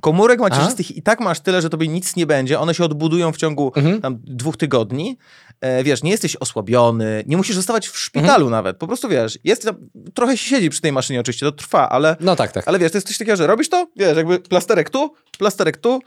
[0.00, 2.60] Komórek macierzystych i tak masz tyle, że tobie nic nie będzie.
[2.60, 4.00] One się odbudują w ciągu Mhm.
[4.00, 5.18] tam, dwóch tygodni.
[5.60, 8.50] E, wiesz, nie jesteś osłabiony, nie musisz zostawać w szpitalu Mhm.
[8.50, 8.76] nawet.
[8.76, 9.76] Po prostu wiesz, jest tam,
[10.14, 12.68] trochę się siedzi przy tej maszynie oczywiście, to trwa, ale, No tak, tak.
[12.68, 16.00] ale wiesz, to jest coś takiego, że robisz to, wiesz, jakby plasterek tu, plasterek tu,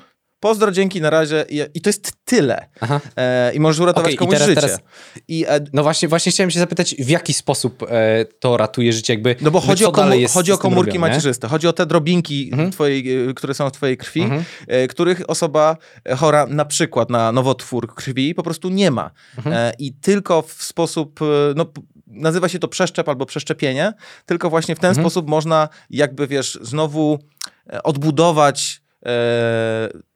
[0.44, 2.70] pozdro, dzięki, na razie i, i to jest tyle.
[3.18, 4.62] E, I możesz uratować i komuś teraz- życie.
[4.62, 4.80] teraz-
[5.28, 9.14] I, e, No właśnie, właśnie chciałem się zapytać, w jaki sposób e, to ratuje życie,
[9.14, 9.36] jakby.
[9.42, 11.08] No bo jakby chodzi o, komu- chodzi o komórki robione?
[11.08, 14.44] macierzyste, chodzi o te drobinki, twojej, e, które są w twojej krwi, Mhm.
[14.68, 15.78] e, których osoba
[16.18, 19.12] chora na przykład na nowotwór krwi po prostu nie ma.
[19.38, 19.56] Mhm.
[19.56, 21.26] E, I tylko w sposób, e,
[21.56, 21.66] no,
[22.08, 23.94] nazywa się to przeszczep albo przeszczepienie,
[24.26, 25.06] tylko właśnie w ten Mhm.
[25.06, 27.20] sposób można jakby, wiesz, znowu
[27.74, 29.10] e, odbudować e,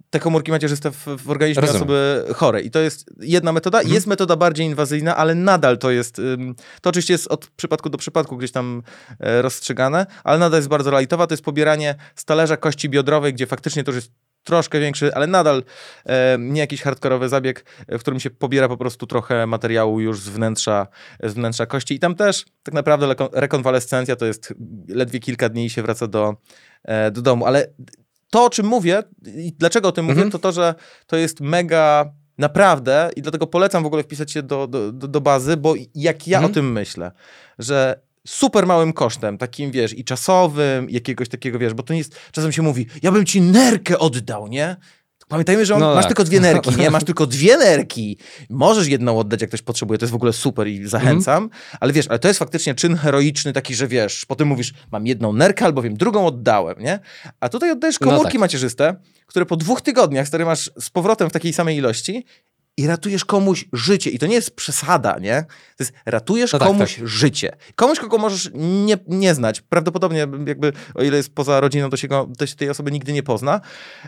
[0.10, 1.82] te komórki macierzyste w, w organizmie Rozumiem.
[1.82, 2.65] osoby chorej.
[2.65, 3.78] I to jest jedna metoda.
[3.78, 3.96] Mhm.
[3.96, 6.22] Jest metoda bardziej inwazyjna, ale nadal to jest,
[6.82, 8.84] to oczywiście jest od przypadku do przypadku gdzieś tam
[9.20, 11.28] e, rozstrzygane, ale nadal jest bardzo lajtowa.
[11.28, 14.12] To jest pobieranie z talerza kości biodrowej, gdzie faktycznie to już jest
[14.43, 15.63] troszkę większy, ale nadal
[16.06, 20.22] e, nie jakiś hardkorowy zabieg, e, w którym się pobiera po prostu trochę materiału już
[20.22, 20.88] z wnętrza,
[21.24, 21.93] z wnętrza kości.
[21.93, 24.54] I tam też tak naprawdę rekonwalescencja to jest
[24.88, 26.36] ledwie kilka dni i się wraca do,
[26.84, 27.46] e, do domu.
[27.46, 27.67] Ale
[28.30, 30.20] to, o czym mówię i dlaczego o tym Mhm.
[30.20, 30.76] mówię, to to, że
[31.08, 32.06] to jest mega
[32.38, 36.38] naprawdę i dlatego polecam w ogóle wpisać się do, do, do, bazy, bo jak ja
[36.38, 36.52] Mhm.
[36.52, 37.12] o tym myślę,
[37.60, 42.16] że super małym kosztem, takim wiesz, i czasowym, jakiegoś takiego wiesz, bo to nie jest,
[42.32, 44.76] czasem się mówi, ja bym ci nerkę oddał, nie?
[45.28, 46.08] Pamiętajmy, że on, No masz tak.
[46.08, 46.90] tylko dwie nerki, nie?
[46.98, 48.18] Masz tylko dwie nerki.
[48.50, 51.44] Możesz jedną oddać, jak ktoś potrzebuje, to jest w ogóle super i zachęcam.
[51.44, 51.62] Mhm.
[51.80, 55.34] Ale wiesz, ale to jest faktycznie czyn heroiczny taki, że wiesz, potem mówisz, mam jedną
[55.34, 57.00] nerkę, albowiem drugą oddałem, nie?
[57.40, 58.40] A tutaj oddajesz No komórki tak.
[58.42, 58.96] macierzyste,
[59.28, 62.26] które po dwóch tygodniach, stary, masz z powrotem w takiej samej ilości
[62.78, 64.10] i ratujesz komuś życie.
[64.10, 65.46] I to nie jest przesada, nie?
[65.78, 67.56] To jest ratujesz No tak, komuś życie.
[67.76, 68.52] Komuś, kogo możesz
[68.86, 69.62] nie, nie znać.
[69.62, 73.13] Prawdopodobnie jakby, o ile jest poza rodziną, to się, go, to się tej osoby nigdy
[73.13, 73.62] nie pozna.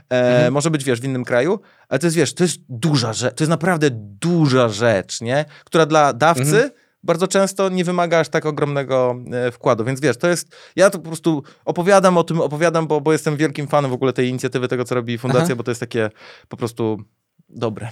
[0.10, 0.54] E, Mhm.
[0.54, 3.44] Może być, wiesz, w innym kraju, ale to jest, wiesz, to jest duża rzecz, to
[3.44, 3.88] jest naprawdę
[4.22, 5.46] duża rzecz, nie?
[5.66, 6.70] Która dla dawcy Mhm.
[7.04, 11.00] bardzo często nie wymaga aż tak ogromnego e, wkładu, więc wiesz, to jest, ja to
[11.00, 14.68] po prostu opowiadam o tym, opowiadam, bo, bo jestem wielkim fanem w ogóle tej inicjatywy,
[14.68, 15.56] tego, co robi fundacja, Aha.
[15.56, 16.10] bo to jest takie
[16.48, 17.04] po prostu
[17.50, 17.90] dobre.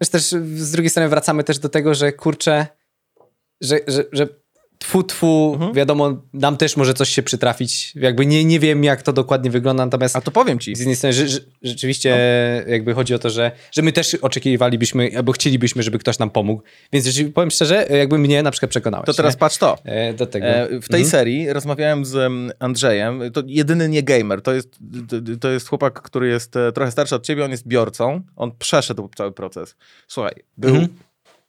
[0.00, 0.22] Wiesz, też
[0.56, 2.66] z drugiej strony wracamy też do tego, że kurczę,
[3.60, 4.28] że, że, że
[4.78, 5.72] tfu, tfu, Mhm.
[5.72, 7.92] wiadomo, nam też może coś się przytrafić.
[7.94, 10.96] Jakby nie, nie wiem, jak to dokładnie wygląda, natomiast A to powiem ci, z jednej
[10.96, 12.10] strony że, że, rzeczywiście
[12.66, 12.72] No.
[12.72, 16.62] jakby chodzi o to, że, że my też oczekiwalibyśmy, albo chcielibyśmy, żeby ktoś nam pomógł.
[16.92, 19.06] Więc powiem szczerze, jakby mnie na przykład przekonałeś.
[19.06, 19.38] to teraz nie?
[19.38, 19.78] patrz to.
[19.84, 20.46] E, Do tego.
[20.46, 21.04] E, w tej Mhm.
[21.04, 24.68] serii rozmawiałem z em, Andrzejem, to jedyny nie gamer, to jest,
[25.08, 28.52] to, to jest chłopak, który jest e, trochę starszy od ciebie, on jest biorcą, on
[28.58, 29.76] przeszedł cały proces.
[30.08, 30.88] Słuchaj, był Mhm.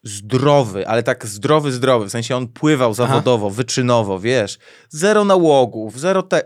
[0.06, 4.58] Zdrowy, ale tak zdrowy, zdrowy, w sensie on pływał zawodowo, wyczynowo, wiesz,
[4.90, 6.42] zero nałogów, zero te...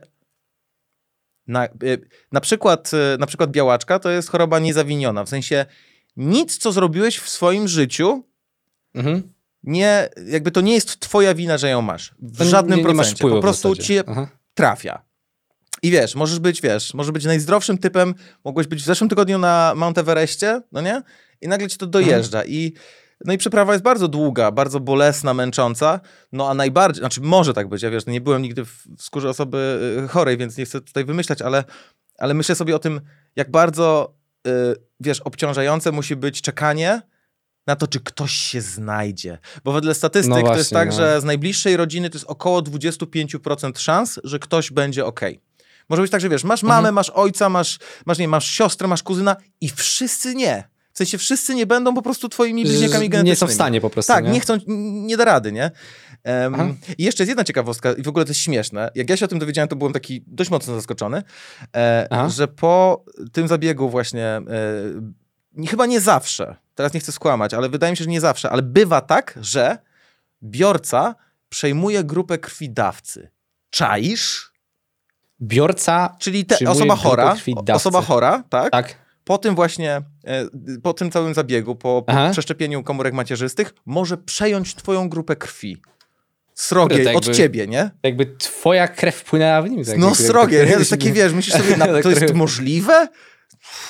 [1.48, 1.70] Na, e,
[2.32, 5.66] na, przykład, e, na przykład białaczka to jest choroba niezawiniona, w sensie
[6.18, 8.24] nic, co zrobiłeś w swoim życiu,
[8.96, 9.34] Mhm.
[9.64, 12.16] nie, jakby to nie jest twoja wina, że ją masz.
[12.22, 13.30] W To żadnym nie, nie procencie.
[13.30, 14.28] po prostu cię Aha.
[14.54, 15.02] trafia.
[15.82, 19.74] I wiesz, możesz być, wiesz, możesz być najzdrowszym typem, mogłeś być w zeszłym tygodniu na
[19.76, 21.02] Mount Everestie, no nie?
[21.42, 22.46] I nagle ci to dojeżdża.
[22.46, 22.74] I,
[23.26, 26.00] no i przeprawa jest bardzo długa, bardzo bolesna, męcząca,
[26.32, 29.80] no a najbardziej, znaczy może tak być, ja wiesz, nie byłem nigdy w skórze osoby
[30.06, 31.64] y, chorej, więc nie chcę tutaj wymyślać, ale,
[32.18, 33.02] ale myślę sobie o tym,
[33.36, 34.14] jak bardzo,
[34.48, 34.52] y,
[35.00, 37.02] wiesz, obciążające musi być czekanie
[37.68, 39.38] na to, czy ktoś się znajdzie.
[39.64, 40.96] Bo wedle statystyk No to jest właśnie, tak, no.
[40.96, 45.20] że z najbliższej rodziny to jest około 25% szans, że ktoś będzie ok.
[45.90, 46.96] Może być tak, że wiesz, masz mamę, Mhm.
[46.96, 50.70] masz ojca, masz, masz, nie, masz siostrę, masz kuzyna i wszyscy nie.
[51.00, 53.30] Sensie wszyscy nie będą po prostu twoimi bliźniakami genetycznymi.
[53.30, 54.14] Nie są w stanie po prostu.
[54.14, 54.32] Tak, nie?
[54.32, 55.72] nie chcą, nie da rady, nie?
[56.54, 56.68] Aha.
[56.98, 58.92] I jeszcze jest jedna ciekawostka, i w ogóle to jest śmieszne.
[58.96, 61.24] Jak ja się o tym dowiedziałem, to byłem taki dość mocno zaskoczony,
[61.76, 64.26] e, że po tym zabiegu właśnie,
[65.58, 68.50] e, chyba nie zawsze, teraz nie chcę skłamać, ale wydaje mi się, że nie zawsze,
[68.50, 69.78] ale bywa tak, że
[70.44, 71.16] biorca
[71.50, 73.30] przejmuje grupę krwidawcy.
[73.70, 74.54] Czaisz?
[75.42, 77.36] Biorca, Czyli te, osoba chora,
[77.74, 78.72] osoba chora, tak?
[78.72, 79.09] tak?
[79.30, 80.46] Po tym właśnie, e,
[80.84, 85.82] po tym całym zabiegu, po, po przeszczepieniu komórek macierzystych, może przejąć twoją grupę krwi.
[86.70, 87.92] Kurde, to od jakby- ciebie, nie?
[88.04, 89.86] Jakby twoja krew wpłynęła w nim.
[89.86, 90.74] Tak, No jakby- srogie, nie?
[90.74, 93.08] To jest takie, wiesz, myślisz sobie, na, to jest możliwe?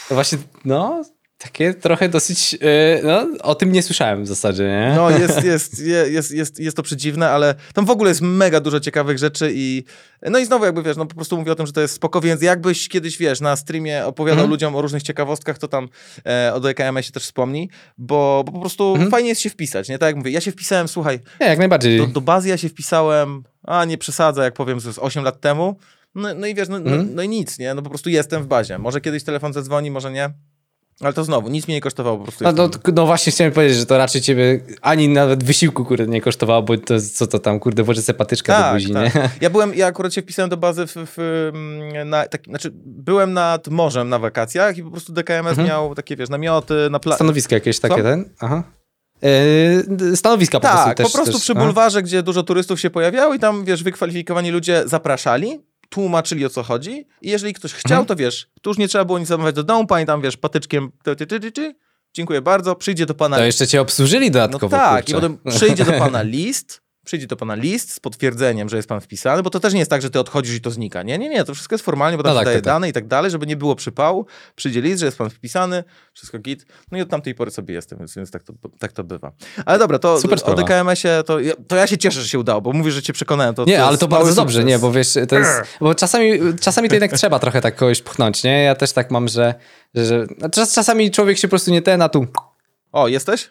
[0.10, 1.04] To właśnie, no,
[1.41, 2.60] takie trochę dosyć, yy,
[3.04, 4.93] no, o tym nie słyszałem w zasadzie, nie?
[4.95, 8.60] No, jest, jest, je- jest, jest, jest to przedziwne, ale tam w ogóle jest mega
[8.60, 9.84] dużo ciekawych rzeczy i
[10.30, 12.21] no i znowu jakby, wiesz, no po prostu mówię o tym, że to jest spoko,
[12.21, 14.49] więc jakbyś kiedyś, wiesz, na streamie opowiadał Mhm.
[14.49, 15.89] ludziom o różnych ciekawostkach, to tam
[16.25, 19.12] e, o DKM-ie też wspomnij, bo, bo po prostu Mhm.
[19.12, 19.97] fajnie jest się wpisać, nie?
[19.97, 21.97] Tak jak mówię, ja się wpisałem, słuchaj, Nie, jak najbardziej.
[21.97, 25.75] do, do bazy ja się wpisałem, a nie przesadzę, jak powiem, z 8 lat temu.
[26.15, 27.15] No, no i wiesz, no, no, Mhm.
[27.15, 27.73] no i nic, nie?
[27.73, 28.78] No po prostu jestem w bazie.
[28.78, 30.30] Może kiedyś telefon zadzwoni, może nie.
[31.01, 33.77] Ale to znowu, nic mnie nie kosztowało, po prostu No, no, no właśnie chciałem powiedzieć,
[33.77, 37.39] że to raczej ciebie ani nawet wysiłku, kurde, nie kosztowało, bo to jest, co to
[37.39, 39.15] tam, kurde, włoży sobie patyczka do Tak, buzi, tak.
[39.15, 39.29] nie?
[39.41, 41.19] Ja byłem, ja akurat się wpisałem do bazy w, w,
[41.53, 45.67] mm, na, tak, znaczy byłem nad morzem na wakacjach i po prostu DKMS Mhm.
[45.67, 47.15] miał takie, wiesz, namioty na plaży.
[47.15, 48.03] Stanowiska jakieś takie, Co?
[48.03, 48.25] ten?
[48.39, 48.63] Aha.
[49.21, 51.07] Yy, stanowiska po prostu Tak, też.
[51.07, 54.83] po prostu też, przy bulwarze, gdzie dużo turystów się pojawiało i tam, wiesz, wykwalifikowani ludzie
[54.85, 55.59] zapraszali,
[55.89, 58.06] tłumaczyli o co chodzi i jeżeli ktoś chciał, Mhm.
[58.06, 61.15] to wiesz, tu już nie trzeba było nic zamawiać do domu, pamiętam, wiesz, patyczkiem, ty,
[61.15, 61.75] ty, ty, ty,
[62.13, 65.12] dziękuję bardzo, przyjdzie do pana To jeszcze cię obsłużyli No dodatkowo, tak, kurczę.
[65.12, 69.02] i potem przyjdzie do pana list, przyjdzie do pana list z potwierdzeniem, że jest pan
[69.02, 71.04] wpisany, bo to też nie jest tak, że ty odchodzisz i to znika.
[71.04, 72.74] Nie, nie, nie, to wszystko jest formalnie, bo tam No tak, daje tak, tak.
[72.74, 74.26] dane i tak dalej, żeby nie było przypału.
[74.56, 76.65] Przyjdzie list, że jest pan wpisany, wszystko git.
[76.91, 79.32] No i od tamtej pory sobie jestem, więc, więc tak, to, tak to bywa.
[79.65, 80.63] Ale dobra, to Super o sprawa.
[80.63, 83.56] DKMS-ie, to, ja- to ja się cieszę, że się udało, bo mówisz, że cię przekonałem.
[83.56, 84.69] To, Nie, to ale to bardzo dobrze, sukces.
[84.69, 88.43] nie, bo wiesz, to jest, bo czasami, czasami to jednak trzeba trochę tak kogoś pchnąć,
[88.43, 88.63] nie?
[88.63, 89.54] Ja też tak mam, że,
[89.95, 92.28] że, że czas, czasami człowiek się po prostu nie ten, a tu,
[92.91, 93.50] O, jesteś?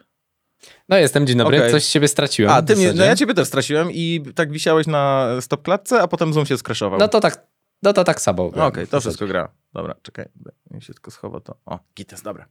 [0.88, 1.70] No jestem, dzień dobry, Okej.
[1.70, 2.52] coś z siebie straciłem.
[2.52, 6.08] A, ty mnie, no ja ciebie też straciłem i tak wisiałeś na stop klatce, a
[6.08, 6.98] potem Zoom się skraszował.
[7.00, 7.46] No to tak,
[7.82, 8.44] no to tak samo.
[8.46, 9.48] Okej, to wszystko gra.
[9.72, 10.28] Dobra, czekaj,
[10.70, 11.54] mi się tylko schowa to.
[11.66, 12.46] O, git jest, dobra.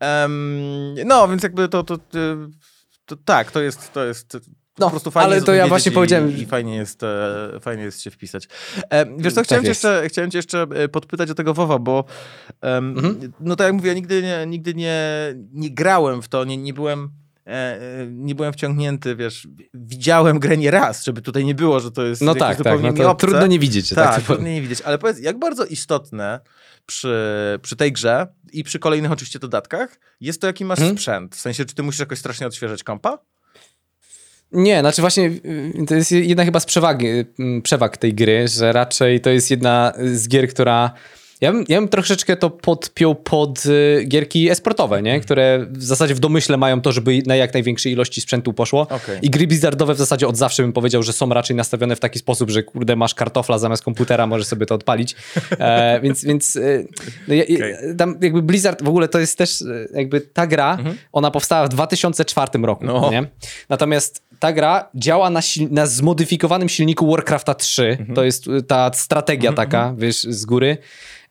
[0.00, 2.18] Em, no, więc jakby to, to, to,
[3.06, 4.32] to tak, to jest, to jest
[4.74, 7.82] po No, prostu fajnie ale to ja właśnie i, powiedziałem- I fajnie jest, e, fajnie
[7.82, 8.48] jest się wpisać.
[8.90, 9.84] E, wiesz co, Tak chciałem, cię jest.
[9.84, 12.04] jeszcze, chciałem cię jeszcze e, podpytać o tego WoWa, bo
[12.60, 13.32] em, Mhm.
[13.40, 15.00] no tak jak mówię, ja nigdy nie, nigdy nie,
[15.52, 17.10] nie grałem w to, nie, nie byłem
[18.10, 22.22] nie byłem wciągnięty, wiesz, widziałem grę nie raz, żeby tutaj nie było, że to jest
[22.22, 23.88] No tak, tak, no to trudno nie widzieć.
[23.88, 26.40] Tak, tak trudno nie widzieć, ale powiedz, jak bardzo istotne
[26.86, 27.18] przy,
[27.62, 30.96] przy tej grze i przy kolejnych oczywiście dodatkach jest to, jaki masz Mhm.
[30.96, 31.36] sprzęt?
[31.36, 33.18] W sensie, czy ty musisz jakoś strasznie odświeżać kompa?
[34.52, 37.26] Nie, znaczy właśnie y, to jest jedna chyba z przewagi, y,
[37.62, 40.90] przewag tej gry, że raczej to jest jedna z gier, która...
[41.40, 45.20] Ja bym, ja bym troszeczkę to podpiął pod y, gierki esportowe, nie?
[45.20, 48.80] które w zasadzie w domyśle mają to, żeby na jak największej ilości sprzętu poszło.
[48.82, 49.18] Okej.
[49.22, 52.18] I gry Blizzardowe w zasadzie od zawsze bym powiedział, że są raczej nastawione w taki
[52.18, 55.16] sposób, że kurde, masz kartofla zamiast komputera, możesz sobie to odpalić.
[55.58, 56.60] E, więc więc e,
[57.28, 57.74] no, ja, Okej.
[57.98, 60.78] tam jakby Blizzard w ogóle to jest też e, jakby ta gra,
[61.12, 63.10] ona powstała w 2004 roku, No.
[63.10, 63.26] nie?
[63.68, 68.06] Natomiast ta gra działa na, sil- na zmodyfikowanym silniku Warcrafta 3.
[68.14, 70.76] To jest ta strategia taka, wiesz, z góry.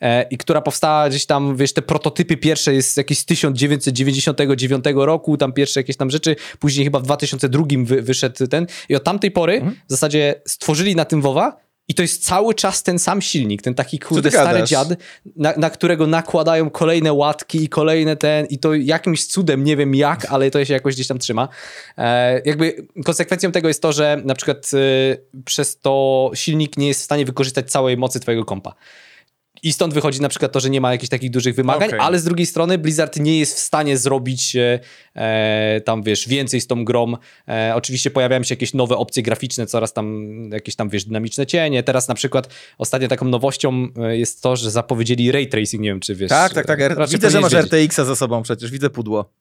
[0.01, 5.37] E, I która powstała gdzieś tam, wiesz, te prototypy pierwsze jest jakieś z 1999 roku,
[5.37, 8.67] tam pierwsze jakieś tam rzeczy, później chyba w 2002 wy, wyszedł ten.
[8.89, 9.75] I od tamtej pory Mhm.
[9.87, 13.75] w zasadzie stworzyli na tym WoWa i to jest cały czas ten sam silnik, ten
[13.75, 14.69] taki kurde stary gadasz?
[14.69, 14.87] dziad,
[15.35, 19.95] na, na którego nakładają kolejne łatki i kolejne ten i to jakimś cudem, nie wiem
[19.95, 21.47] jak, ale to się jakoś gdzieś tam trzyma.
[21.97, 27.01] E, jakby konsekwencją tego jest to, że na przykład e, przez to silnik nie jest
[27.01, 28.73] w stanie wykorzystać całej mocy twojego kompa.
[29.63, 31.99] I stąd wychodzi na przykład to, że nie ma jakichś takich dużych wymagań, Okej.
[31.99, 34.79] ale z drugiej strony Blizzard nie jest w stanie zrobić e,
[35.15, 37.13] e, tam, wiesz, więcej z tą grą.
[37.47, 41.83] E, oczywiście pojawiają się jakieś nowe opcje graficzne, coraz tam jakieś tam, wiesz, dynamiczne cienie.
[41.83, 45.99] Teraz na przykład ostatnio taką nowością e, jest to, że zapowiedzieli ray tracing, nie wiem,
[45.99, 46.29] czy wiesz.
[46.29, 47.09] Tak, tak, tak.
[47.09, 47.53] Widzę, że masz.
[47.53, 49.33] RTX-a za sobą przecież, widzę pudło.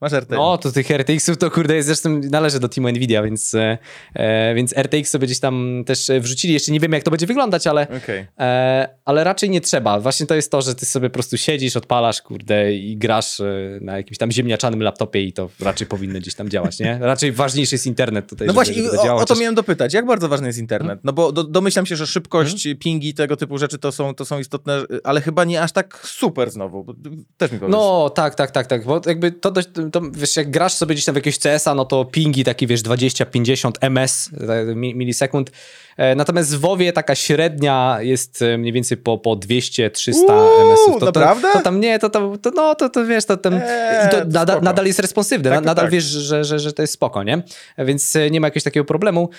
[0.00, 0.30] Masz RTX.
[0.30, 3.78] No, to tych RTX-ów to kurde, jest zresztą należy do teamu Nvidia, więc, e,
[4.14, 6.54] e, więc RTX sobie gdzieś tam też e, wrzucili.
[6.54, 8.26] Jeszcze nie wiemy, jak to będzie wyglądać, ale, Okej.
[8.38, 10.00] e, ale raczej nie trzeba.
[10.00, 13.44] Właśnie to jest to, że ty sobie po prostu siedzisz, odpalasz, kurde, i grasz e,
[13.80, 16.98] na jakimś tam ziemniaczanym laptopie i to raczej powinno gdzieś tam działać, nie?
[17.00, 19.94] Raczej ważniejszy jest internet tutaj, No właśnie, żeby o, o to miałem dopytać.
[19.94, 21.00] Jak bardzo ważny jest internet?
[21.04, 24.38] No bo do, domyślam się, że szybkość, pingi, tego typu rzeczy to są, to są
[24.38, 26.94] istotne, ale chyba nie aż tak super znowu.
[27.36, 27.72] Też mi powiedz.
[27.72, 31.04] No, tak, tak, tak, tak, bo jakby to, dość, to wiesz, jak grasz sobie gdzieś
[31.04, 35.50] tam w jakiegoś CS-a, no to pingi takie, wiesz, 20-50 ms, e, mi- milisekund,
[35.98, 41.00] E, natomiast w WoWie taka średnia jest e, mniej więcej po, po 200-300 Uuu, ms-ów.
[41.00, 41.48] To, naprawdę?
[41.52, 44.16] To, to tam nie, to, to, to no, to, to wiesz, to tam, Eee, to
[44.24, 45.92] nadal, nadal jest responsywne, Tak, na, nadal tak.
[45.92, 47.42] wiesz, że, że, że to jest spoko, nie?
[47.78, 49.30] Więc e, nie ma jakiegoś takiego problemu.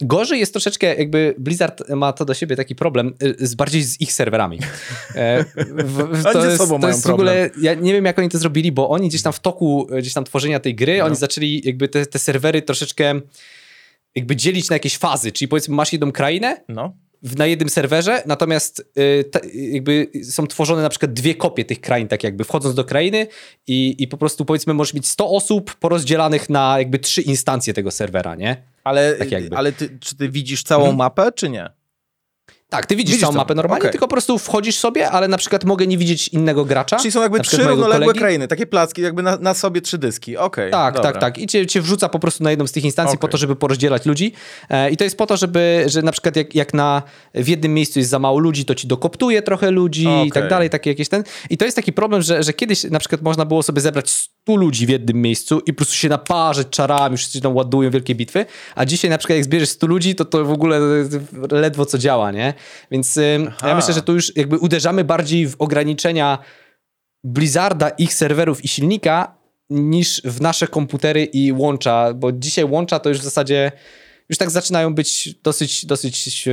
[0.00, 4.12] Gorzej jest troszeczkę, jakby Blizzard ma to do siebie taki problem, z, bardziej z ich
[4.12, 4.58] serwerami.
[5.84, 8.38] W, to jest, sobą to mają jest w ogóle, ja nie wiem jak oni to
[8.38, 11.04] zrobili, bo oni gdzieś tam w toku gdzieś tam tworzenia tej gry, No.
[11.04, 13.20] oni zaczęli jakby te, te serwery troszeczkę
[14.14, 16.94] jakby dzielić na jakieś fazy, czyli powiedzmy masz jedną krainę, No.
[17.36, 22.08] na jednym serwerze, natomiast y, ta, jakby są tworzone na przykład dwie kopie tych krain,
[22.08, 23.26] tak jakby wchodząc do krainy
[23.66, 27.90] i, i po prostu powiedzmy możesz mieć 100 osób porozdzielanych na jakby trzy instancje tego
[27.90, 28.56] serwera, nie?
[28.84, 30.96] Ale, Tak ale ty, czy ty widzisz całą Mhm.
[30.98, 31.70] mapę, czy nie?
[32.72, 33.90] Tak, ty widzisz, Widzisz całą mapę normalnie, okej.
[33.90, 36.96] tylko po prostu wchodzisz sobie, ale na przykład mogę nie widzieć innego gracza.
[36.96, 38.18] Czyli są jakby trzy równoległe kolegi.
[38.18, 40.36] krainy, takie placki, jakby na, na sobie trzy dyski.
[40.36, 40.70] Okej.
[40.70, 41.12] Tak, dobra.
[41.12, 41.38] tak, tak.
[41.38, 43.32] I cię, cię wrzuca po prostu na jedną z tych instancji po Okej.
[43.32, 44.32] to, żeby porozdzielać ludzi.
[44.70, 47.02] E, I to jest po to, żeby, że na przykład jak, jak na,
[47.34, 50.70] w jednym miejscu jest za mało ludzi, to ci dokoptuje trochę ludzi i tak dalej,
[50.70, 51.24] takie jakieś ten.
[51.50, 54.56] I to jest taki problem, że, że kiedyś na przykład można było sobie zebrać 100
[54.56, 58.46] ludzi w jednym miejscu i po prostu się naparzać czarami, wszyscy tam ładują wielkie bitwy,
[58.74, 60.80] a dzisiaj na przykład jak zbierzesz 100 ludzi, to to w ogóle
[61.50, 62.54] ledwo co działa, nie?
[62.90, 63.18] Więc
[63.48, 63.68] Aha.
[63.68, 66.38] ja myślę, że tu już jakby uderzamy bardziej w ograniczenia
[67.24, 69.34] Blizzarda, ich serwerów i silnika
[69.70, 73.72] niż w nasze komputery i łącza, bo dzisiaj łącza to już w zasadzie
[74.32, 76.52] już tak zaczynają być dosyć, dosyć e,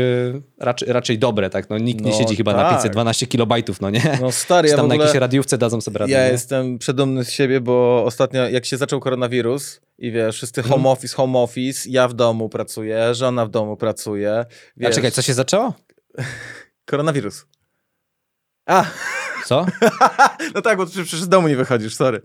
[0.57, 1.69] raczej, raczej dobre, tak?
[1.69, 2.71] No, nikt nie No siedzi chyba na tak.
[2.71, 4.17] 512 kilobajtów, no nie?
[4.21, 5.07] No stary, Czy ja tam na ogóle...
[5.07, 6.11] jakiejś radiówce dadzą sobie radę.
[6.11, 6.31] Ja nie?
[6.31, 10.73] jestem przedumny z siebie, bo ostatnio jak się zaczął koronawirus i wiesz, wszyscy Mhm.
[10.81, 14.45] home office, home office, ja w domu pracuję, żona w domu pracuje.
[14.77, 15.73] Wiesz, A czekaj, co się zaczęło?
[16.85, 17.45] Koronawirus.
[18.65, 18.85] A,
[19.45, 19.65] Co?
[20.55, 22.21] no tak, bo przecież z domu nie wychodzisz, sorry.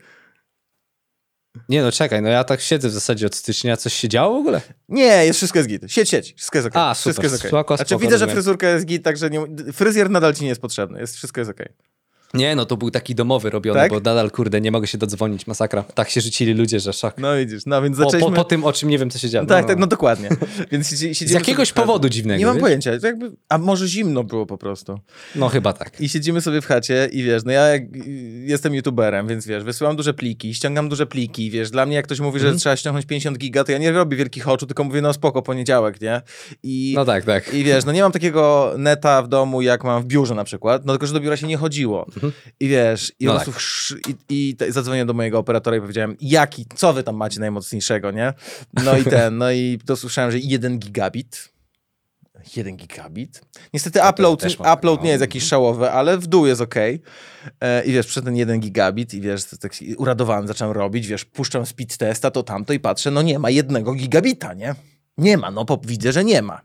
[1.68, 4.40] Nie no, czekaj, no ja tak siedzę w zasadzie od stycznia, coś się działo w
[4.40, 4.60] ogóle?
[4.88, 5.82] Nie, jest wszystko jest git.
[5.92, 6.82] Siedź, siedź, wszystko jest okej.
[6.82, 7.50] A, Wszystko super, jest okej.
[7.50, 8.34] spoko, Znaczy spoko, widzę, że rozumiem.
[8.34, 9.40] fryzurka jest git, także nie,
[9.72, 11.68] fryzjer nadal ci nie jest potrzebny, jest, wszystko jest okej.
[12.34, 13.90] Nie, no to był taki domowy robiony, Tak?
[13.90, 15.82] bo nadal, kurde, nie mogę się dodzwonić, masakra.
[15.82, 17.14] Tak się rzucili ludzie, że szok.
[17.18, 18.36] No widzisz, no więc Po, po, zaczęliśmy...
[18.36, 19.46] po tym, o czym nie wiem, co się działo.
[19.46, 20.28] Tak, tak, no dokładnie.
[20.72, 22.38] Więc siedzi- Z siedzimy jakiegoś sobie powodu dziwnego.
[22.38, 22.62] Nie mam wiesz?
[22.62, 25.00] pojęcia, to jakby, a może zimno było po prostu.
[25.36, 26.00] No chyba tak.
[26.00, 27.82] I siedzimy sobie w chacie i wiesz, no ja jak,
[28.44, 32.20] jestem youtuberem, więc wiesz, wysyłam duże pliki, ściągam duże pliki, wiesz, dla mnie jak ktoś
[32.20, 32.58] mówi, że Mhm.
[32.58, 36.00] trzeba ściągnąć 50 giga, to ja nie robię wielkich oczu, tylko mówię, no spoko, poniedziałek,
[36.00, 36.22] nie?
[36.62, 37.54] I, No tak, tak.
[37.54, 40.84] I wiesz, no nie mam takiego neta w domu, jak mam w biurze na przykład,
[40.84, 42.06] no tylko, że do biura się nie chodziło.
[42.60, 46.92] I wiesz, i No sz- i, i zadzwoniłem do mojego operatora i powiedziałem, jaki, co
[46.92, 48.32] wy tam macie najmocniejszego, nie?
[48.84, 51.54] No i ten, no i to słyszałem, że 1 gigabit.
[52.56, 53.40] 1 gigabit.
[53.74, 56.74] Niestety to upload, mam upload nie jest jakiś szałowy, ale w dół jest ok.
[57.84, 61.66] I wiesz, przez ten 1 gigabit i wiesz, to tak uradowałem, zacząłem robić, wiesz, puszczam
[61.66, 64.74] speed testa, to tamto i patrzę, no nie ma jednego gigabita, nie?
[65.18, 66.60] Nie ma, no po, widzę, że nie ma.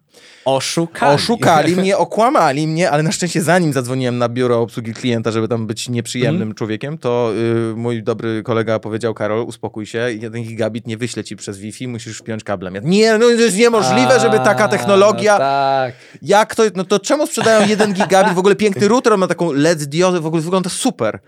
[0.45, 1.16] Oszukali.
[1.16, 5.68] Oszukali mnie, okłamali mnie, ale na szczęście zanim zadzwoniłem na biuro obsługi klienta, żeby tam
[5.68, 6.56] być nieprzyjemnym Mhm.
[6.56, 7.32] człowiekiem, to
[7.72, 11.88] y, mój dobry kolega powiedział, Karol, uspokój się, jeden gigabit nie wyśle ci przez Wi-Fi,
[11.88, 12.76] musisz wpiąć kablem.
[12.76, 15.34] Ja, nie, no to jest niemożliwe, żeby taka A, technologia...
[15.34, 15.93] No tak.
[16.22, 19.52] Jak to, no to czemu sprzedają jeden gigabit, w ogóle piękny router, on ma taką
[19.52, 21.20] LED diodę, w ogóle wygląda super.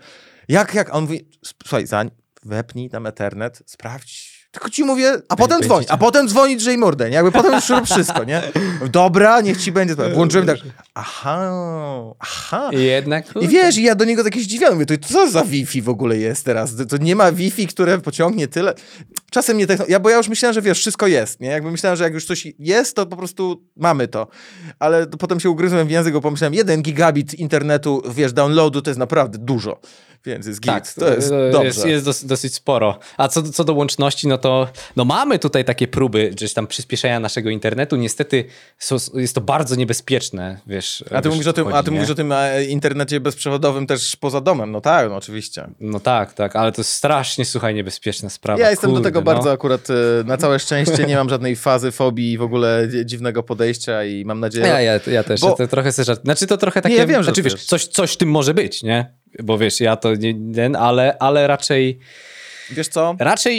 [0.48, 0.90] Jak, jak?
[0.90, 1.28] A on mówi,
[1.66, 2.10] słuchaj, zań,
[2.44, 4.31] wepnij tam Ethernet, sprawdź.
[4.52, 5.68] Tylko ci mówię, a potem cię.
[5.88, 7.14] a potem dzwonić, że i mordę, nie?
[7.14, 8.42] Jakby potem już rób wszystko, nie?
[8.90, 9.94] Dobra, niech ci będzie.
[9.94, 10.58] Włączyłem tak,
[10.94, 11.52] aha,
[12.18, 12.70] aha.
[12.72, 13.26] I jednak...
[13.40, 16.18] I wiesz, i ja do niego taki zdziwiony, mówię, to co za Wi-Fi w ogóle
[16.18, 16.72] jest teraz?
[16.88, 18.74] To nie ma Wi-Fi, które pociągnie tyle.
[19.30, 19.84] Czasem nie techno...
[19.88, 21.48] ja, bo ja już myślałem, że wiesz, wszystko jest, nie?
[21.48, 24.28] Jakby myślałem, że jak już coś jest, to po prostu mamy to.
[24.78, 28.90] Ale to potem się ugryzłem w język, bo pomyślałem, jeden gigabit internetu, wiesz, downloadu to
[28.90, 29.80] jest naprawdę dużo.
[30.26, 30.72] Więc jest git.
[30.72, 31.64] Tak, to jest dobrze.
[31.64, 32.98] jest, jest dos, dosyć sporo.
[33.16, 37.20] A co, co do łączności, no to no mamy tutaj takie próby gdzieś tam przyspieszenia
[37.20, 37.96] naszego internetu.
[37.96, 38.44] Niestety
[38.78, 41.04] są, jest to bardzo niebezpieczne, wiesz.
[41.10, 41.96] A ty, wiesz, mówisz o tym, chodzi, a ty nie?
[41.96, 44.70] mówisz o tym e, internecie bezprzewodowym też poza domem.
[44.70, 45.68] No tak, no oczywiście.
[45.80, 48.60] No tak, tak, ale to jest strasznie, słuchaj, niebezpieczna sprawa.
[48.60, 49.24] Ja jestem do Kurde, tego no.
[49.24, 53.06] bardzo akurat, e, na całe szczęście nie mam żadnej fazy, fobii i w ogóle dzi-
[53.06, 54.66] dziwnego podejścia i mam nadzieję...
[54.66, 56.22] Ja, ja, ja też, Bo- ja to trochę sobie żart...
[56.24, 59.21] Znaczy to trochę takie, ja wiem, że znaczy, wiesz, coś, coś tym może być, nie?
[59.42, 61.98] Bo wiesz, ja to nie, ten, ale, ale raczej,
[62.70, 63.16] Wiesz co?
[63.18, 63.58] raczej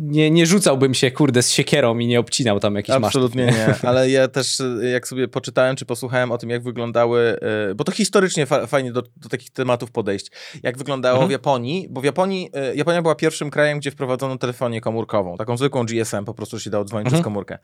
[0.00, 4.10] nie, nie rzucałbym się, kurde, z siekierą i nie obcinał tam jakiś Absolutnie nie, ale
[4.10, 7.36] ja też jak sobie poczytałem, czy posłuchałem o tym, jak wyglądały,
[7.70, 10.30] e, bo to historycznie fa fajnie do, do takich tematów podejść,
[10.62, 11.28] jak wyglądało Mhm.
[11.28, 15.56] w Japonii, bo w Japonii, e, Japonia była pierwszym krajem, gdzie wprowadzono telefonię komórkową, taką
[15.56, 17.12] zwykłą GSM, po prostu się dało dzwonić Mhm.
[17.20, 17.58] przez komórkę.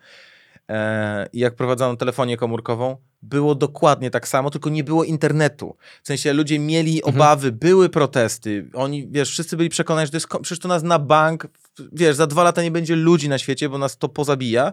[0.70, 5.76] E, I jak prowadzono telefonię komórkową, było dokładnie tak samo, tylko nie było internetu.
[6.02, 7.14] W sensie ludzie mieli Mhm.
[7.14, 8.70] obawy, były protesty.
[8.74, 11.46] Oni, wiesz, wszyscy byli przekonani, że to jest, przecież to nas na bank,
[11.92, 14.72] wiesz, za dwa lata nie będzie ludzi na świecie, bo nas to pozabija.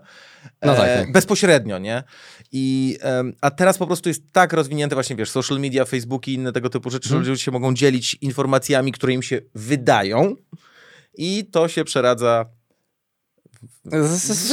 [0.62, 1.12] No tak, E, tak.
[1.12, 2.04] Bezpośrednio, nie?
[2.52, 6.34] I, em, a teraz po prostu jest tak rozwinięte właśnie, wiesz, social media, Facebook i
[6.34, 7.24] inne tego typu rzeczy, Mhm.
[7.26, 10.36] że ludzie się mogą dzielić informacjami, które im się wydają
[11.18, 12.56] i to się przeradza To jest-
[13.44, 13.47] to jest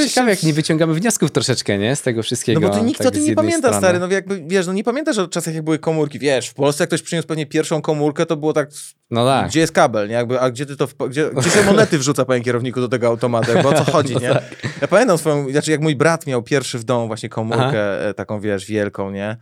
[0.08, 1.96] Ciekawe, jak nie wyciągamy wniosków troszeczkę, nie?
[1.96, 2.60] Z tego wszystkiego.
[2.60, 3.78] No bo nikt tak o tym nie pamięta, strony.
[3.78, 3.98] stary.
[3.98, 6.18] No jakby, wiesz, no nie pamiętasz o czasach, jak były komórki.
[6.18, 8.68] Wiesz, w Polsce jak ktoś przyniósł pewnie pierwszą komórkę, to było tak,
[9.10, 9.48] No tak.
[9.48, 10.14] gdzie jest kabel, nie?
[10.14, 13.06] Jakby, a gdzie ty to, wpa- gdzie, gdzie się monety wrzuca, panie kierowniku, do tego
[13.06, 13.52] automatu?
[13.52, 14.28] Jakby o co chodzi, No nie?
[14.28, 14.42] tak.
[14.82, 18.40] Ja pamiętam swoją, znaczy jak mój brat miał pierwszy w domu właśnie komórkę e, taką,
[18.40, 19.36] wiesz, wielką, nie?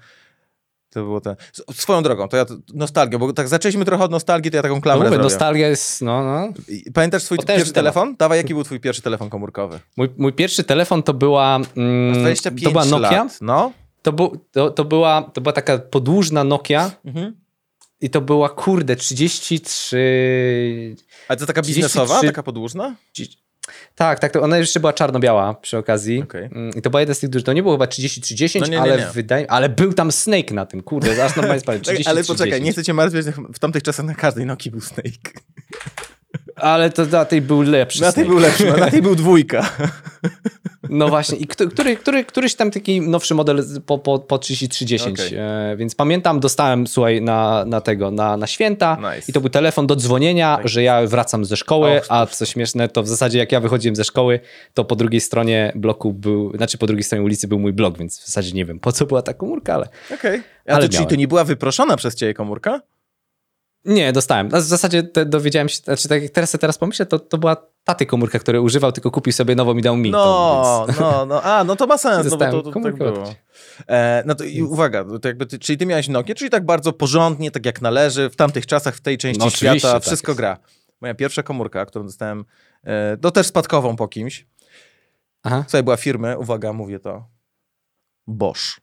[0.93, 1.37] To było te...
[1.71, 4.75] S- Swoją drogą, to ja, nostalgia, bo tak zaczęliśmy trochę od nostalgii, to ja taką
[4.75, 5.31] No klamrę mówię, zrobię.
[5.35, 6.53] nostalgia jest, no, no.
[6.95, 7.75] Pamiętasz swój pierwszy temat.
[7.75, 8.17] telefon?
[8.19, 9.81] Dawaj, jaki był twój pierwszy telefon komórkowy?
[9.97, 13.11] Mój, mój pierwszy telefon to była, mm, 25 to była Nokia.
[13.25, 13.73] lat, no.
[14.03, 17.37] To, bu, to, to, była, to była taka podłużna Nokia Mhm.
[18.01, 20.97] i to była, kurde, 33...
[21.29, 22.95] A to taka 33 biznesowa, taka podłużna?
[23.95, 26.23] Tak, tak, to ona jeszcze była czarno-biała przy okazji.
[26.23, 26.45] Okej.
[26.45, 28.77] Mm, I to była jeden z tych dużych, to nie było chyba 3310, No nie,
[28.77, 29.11] nie, ale nie.
[29.13, 31.65] wydaje ale był tam Snake na tym, kurde, aż sprawdzić.
[31.65, 32.65] Czekaj, 30, ale poczekaj, 30.
[32.65, 35.33] nie chcę cię martwić, w tamtych czasach na każdej Nokii był Snake.
[36.57, 39.69] Ale to na tej był lepszy Na tej był lepszy, no, na tej był dwójka.
[40.89, 45.39] No właśnie, i który, który, któryś tam taki nowszy model po, po, po 3310, Okej.
[45.39, 49.25] e, więc pamiętam, dostałem, słuchaj, na, na tego, na, na święta Nice.
[49.29, 52.89] i to był telefon do dzwonienia, że ja wracam ze szkoły, Och, a co śmieszne,
[52.89, 54.41] to w zasadzie jak ja wychodziłem ze szkoły,
[54.75, 58.21] to po drugiej stronie bloku był, znaczy po drugiej stronie ulicy był mój blok, więc
[58.21, 60.43] w zasadzie nie wiem, po co była ta komórka, ale Okej.
[60.67, 62.81] A Ale to, czyli to nie była wyproszona przez ciebie komórka?
[63.85, 64.49] Nie, dostałem.
[64.53, 67.57] A W zasadzie te, dowiedziałem się, znaczy tak jak teraz teraz pomyślę, to, to była
[67.85, 71.01] taty komórka, który używał, tylko kupił sobie nową i dał mi No, więc...
[71.01, 73.35] no, no, a, no to ma sens, no bo Dostałem to, to tak było.
[73.89, 76.93] E, no to i uwaga, to jakby ty, czyli ty miałeś Nokię, czyli tak bardzo
[76.93, 80.39] porządnie, tak jak należy, w tamtych czasach, w tej części No świata, tak wszystko jest.
[80.39, 80.59] gra.
[81.01, 82.45] Moja pierwsza komórka, którą dostałem,
[82.85, 84.47] e, to też spadkową po kimś,
[85.43, 85.65] Aha.
[85.67, 87.25] Słuchaj, była firmy, uwaga, mówię to,
[88.27, 88.81] Bosch.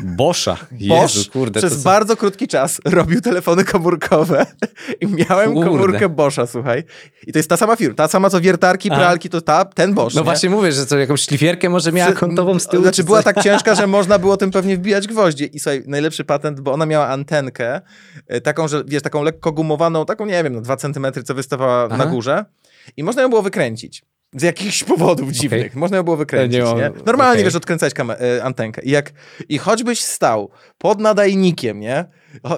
[0.00, 0.56] Boscha.
[0.70, 1.60] Bosch Jezu, kurde.
[1.60, 4.46] przez są- bardzo krótki czas robił telefony komórkowe
[5.00, 5.70] i miałem Kurde.
[5.70, 6.84] komórkę Boscha, słuchaj.
[7.26, 9.00] I to jest ta sama firma, ta sama co wiertarki, Aha.
[9.00, 10.14] pralki, to ta, ten Bosch.
[10.14, 10.24] No nie?
[10.24, 12.82] właśnie mówię, że to jakąś szlifierkę może miała kątową z tyłu.
[12.82, 15.44] Znaczy czy była tak ciężka, że można było tym pewnie wbijać gwoździe.
[15.46, 17.80] I słuchaj, najlepszy patent, bo ona miała antenkę,
[18.26, 21.84] e, taką, że wiesz, taką lekko gumowaną, taką nie wiem, no 2 cm, co wystawała
[21.84, 21.96] Aha.
[21.96, 22.44] na górze.
[22.96, 24.04] I można ją było wykręcić.
[24.34, 25.74] Z jakichś powodów dziwnych.
[25.76, 26.90] Można ją było wykręcić, Nie nie?
[27.06, 27.44] Normalnie, okej.
[27.44, 28.82] wiesz, odkręcać e, antenkę.
[28.82, 29.12] I jak,
[29.48, 32.04] i choćbyś stał pod nadajnikiem, nie?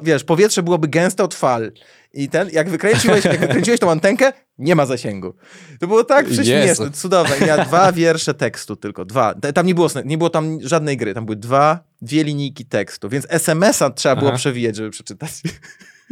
[0.02, 1.72] Wiesz, powietrze byłoby gęste od fal.
[2.12, 5.34] I ten, jak wykręciłeś, jak wykręciłeś tą antenkę, nie ma zasięgu.
[5.80, 7.38] To było tak prześmieszne, cudowne.
[7.38, 9.34] I miała dwa wiersze tekstu tylko, dwa.
[9.54, 13.26] Tam nie było, nie było tam żadnej gry, tam były dwa, dwie linijki tekstu, więc
[13.30, 14.38] SMS-a trzeba było Aha.
[14.38, 15.30] przewijać, żeby przeczytać.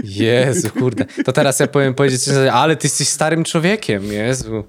[0.03, 1.05] Jezu, kurde.
[1.25, 4.65] To teraz ja powiem powiedzieć, ale ty jesteś starym człowiekiem, Jezu.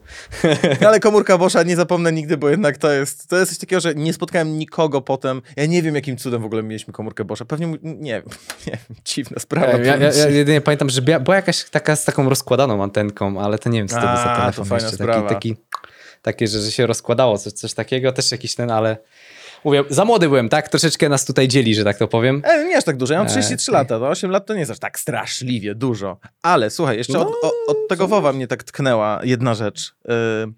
[0.82, 3.80] No, ale komórka Boscha nie zapomnę nigdy, bo jednak to jest, to jest coś takiego,
[3.80, 5.42] że nie spotkałem nikogo potem.
[5.56, 7.46] Ja nie wiem, jakim cudem w ogóle mieliśmy komórkę Boscha.
[7.46, 8.24] Pewnie, nie wiem,
[8.68, 9.78] nie wiem, dziwna sprawa.
[9.78, 13.70] Ja, ja, ja jedynie pamiętam, że była jakaś taka z taką rozkładaną antenką, ale to
[13.70, 14.66] nie wiem, co to był za to telefon.
[14.66, 15.04] fajna jeszcze.
[15.04, 15.30] sprawa.
[15.30, 15.66] taki, taki,
[16.22, 18.98] takie, że, że się rozkładało, coś, coś takiego, też jakiś ten, ale
[19.66, 20.70] mówię, za młody byłem, tak?
[20.70, 22.42] Troszeczkę nas tutaj dzieli, że tak to powiem.
[22.46, 23.80] E, nie aż tak dużo, ja mam E, 33 okej.
[23.82, 26.18] lata, to 8 lat to nie jest aż tak straszliwie dużo.
[26.42, 29.96] Ale słuchaj, jeszcze od, No, o, od tego WoWa mnie tak tknęła jedna rzecz.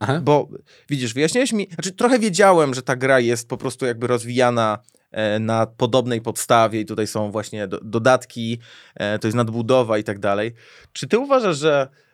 [0.08, 0.48] Yy, bo
[0.90, 4.80] widzisz, wyjaśniłeś mi, znaczy trochę wiedziałem, że ta gra jest po prostu jakby rozwijana
[5.12, 8.60] e, na podobnej podstawie i tutaj są właśnie do, dodatki,
[8.96, 10.54] e, to jest nadbudowa i tak dalej.
[10.94, 12.07] Czy ty uważasz, że e,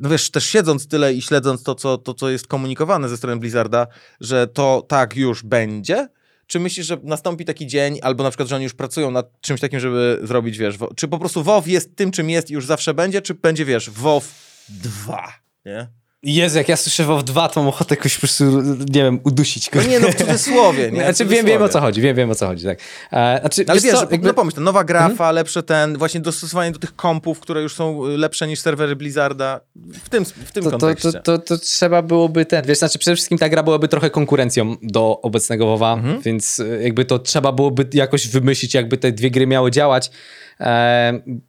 [0.00, 3.40] no wiesz, też siedząc tyle i śledząc to co, to, co jest komunikowane ze strony
[3.40, 3.86] Blizzarda,
[4.20, 6.08] że to tak już będzie?
[6.46, 9.60] Czy myślisz, że nastąpi taki dzień, albo na przykład, że oni już pracują nad czymś
[9.60, 12.94] takim, żeby zrobić, wiesz, czy po prostu WoW jest tym, czym jest i już zawsze
[12.94, 14.24] będzie, czy będzie, wiesz, WoW
[14.68, 15.32] 2,
[15.64, 15.88] nie?
[16.24, 18.44] Jezu, jak ja słyszę WoW 2, to mam ochotę jakoś po prostu,
[18.88, 19.88] nie wiem, udusić No go.
[19.88, 21.00] nie, no w cudzysłowie, nie?
[21.04, 22.78] Znaczy, wiem, wiem o co chodzi, wiem, wiem o co chodzi, tak.
[23.12, 24.26] E, znaczy, Ale wiesz wiesz, co, że, jakby- Mhm.
[24.28, 28.18] no pomyśl, nowa grafa, lepsze ten, właśnie dostosowanie do tych kompów, które już są y,
[28.18, 29.60] lepsze niż serwery Blizzarda,
[30.04, 31.12] w tym, w tym to, to, kontekście.
[31.12, 34.76] to, to, to trzeba byłoby ten, wiesz, znaczy przede wszystkim ta gra byłaby trochę konkurencją
[34.82, 36.20] do obecnego WoWa, Mhm.
[36.22, 40.10] więc e, jakby to trzeba byłoby jakoś wymyślić, jakby te dwie gry miały działać.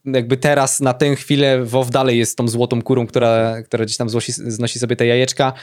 [0.05, 4.09] Jakby teraz na tę chwilę WoW dalej jest tą złotą kurą, która, która gdzieś tam
[4.09, 5.53] złosi, znosi sobie te jajeczka,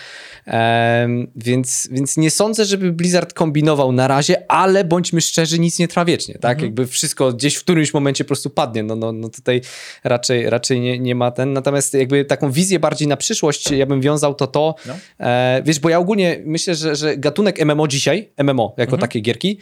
[1.36, 6.04] więc, więc nie sądzę, żeby Blizzard kombinował na razie, ale bądźmy szczerzy, nic nie trwa
[6.04, 6.52] wiecznie, tak?
[6.52, 6.66] Mhm.
[6.66, 9.60] Jakby wszystko gdzieś w którymś momencie po prostu padnie, no, no, no tutaj
[10.04, 14.00] raczej, raczej nie, nie ma ten, natomiast jakby taką wizję bardziej na przyszłość ja bym
[14.00, 14.94] wiązał to to, No.
[15.20, 19.00] e, wiesz, bo ja ogólnie myślę, że, że gatunek MMO dzisiaj, MMO jako Mhm.
[19.00, 19.58] takie gierki,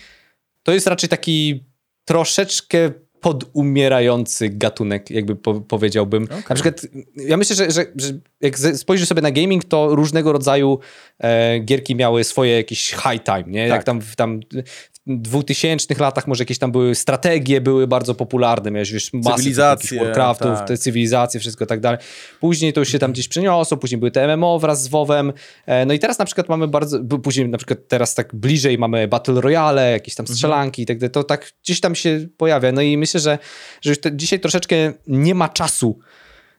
[0.62, 1.64] to jest raczej taki
[2.04, 2.90] troszeczkę
[3.20, 6.24] podumierający gatunek, jakby po, powiedziałbym.
[6.24, 6.36] Okej.
[6.48, 10.78] Na przykład, ja myślę, że, że, że jak spojrzysz sobie na gaming, to różnego rodzaju
[11.18, 13.60] e, gierki miały swoje jakieś high time, nie?
[13.60, 13.84] Jak Tak.
[13.84, 18.92] tam, w- tam w 2000 latach może jakieś tam były strategie, były bardzo popularne, miałeś
[18.92, 19.50] wiesz, masę
[19.98, 20.68] Warcraftów, tak.
[20.68, 21.98] te cywilizacje, wszystko tak dalej.
[22.40, 25.32] Później to już się tam gdzieś przeniosło, później były te MMO wraz z WoWem.
[25.66, 29.08] E, No i teraz na przykład mamy bardzo, później na przykład teraz tak bliżej mamy
[29.08, 31.10] Battle Royale, jakieś tam strzelanki i tak dalej.
[31.10, 32.72] To tak gdzieś tam się pojawia.
[32.72, 33.38] No i myślę, że,
[33.82, 35.98] że już te, dzisiaj troszeczkę nie ma czasu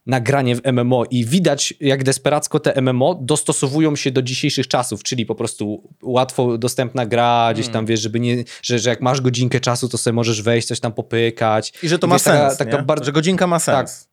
[0.06, 5.04] na granie w MMO i widać, jak desperacko te MMO dostosowują się do dzisiejszych czasów,
[5.04, 9.22] czyli po prostu łatwo dostępna gra, gdzieś tam wiesz, żeby nie, że, że jak masz
[9.22, 11.74] godzinkę czasu, to sobie możesz wejść, coś tam popykać.
[11.84, 12.84] I że to I ma wiesz, taka- sens, taka nie?
[12.84, 14.08] bardzo- że godzinka ma sens.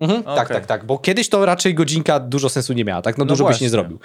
[0.00, 0.36] Mhm, Okej.
[0.36, 3.18] Tak, tak, tak, bo kiedyś to raczej godzinka dużo sensu nie miała, tak?
[3.18, 3.64] No, No dużo byś właśnie.
[3.64, 3.98] nie zrobił.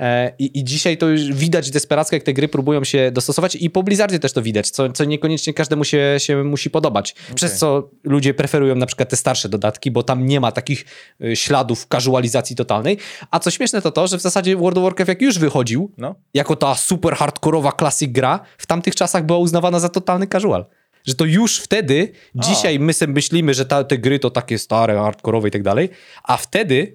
[0.00, 3.70] E, I, I dzisiaj to już widać desperacko, jak te gry próbują się dostosować i
[3.70, 7.14] po Blizzardzie też to widać, co, co niekoniecznie każdemu się, się musi podobać.
[7.34, 10.84] Przez co ludzie preferują na przykład te starsze dodatki, bo tam nie ma takich
[11.24, 12.98] y, śladów casualizacji totalnej.
[13.30, 16.14] A co śmieszne to to, że w zasadzie World of Warcraft jak już wychodził, No.
[16.34, 20.64] jako ta super hardkorowa classic gra, w tamtych czasach była uznawana za totalny casual.
[21.06, 24.94] Że to już wtedy, dzisiaj my sobie myślimy, że ta, te gry to takie stare,
[24.98, 25.88] hardkorowe i tak dalej,
[26.24, 26.94] a wtedy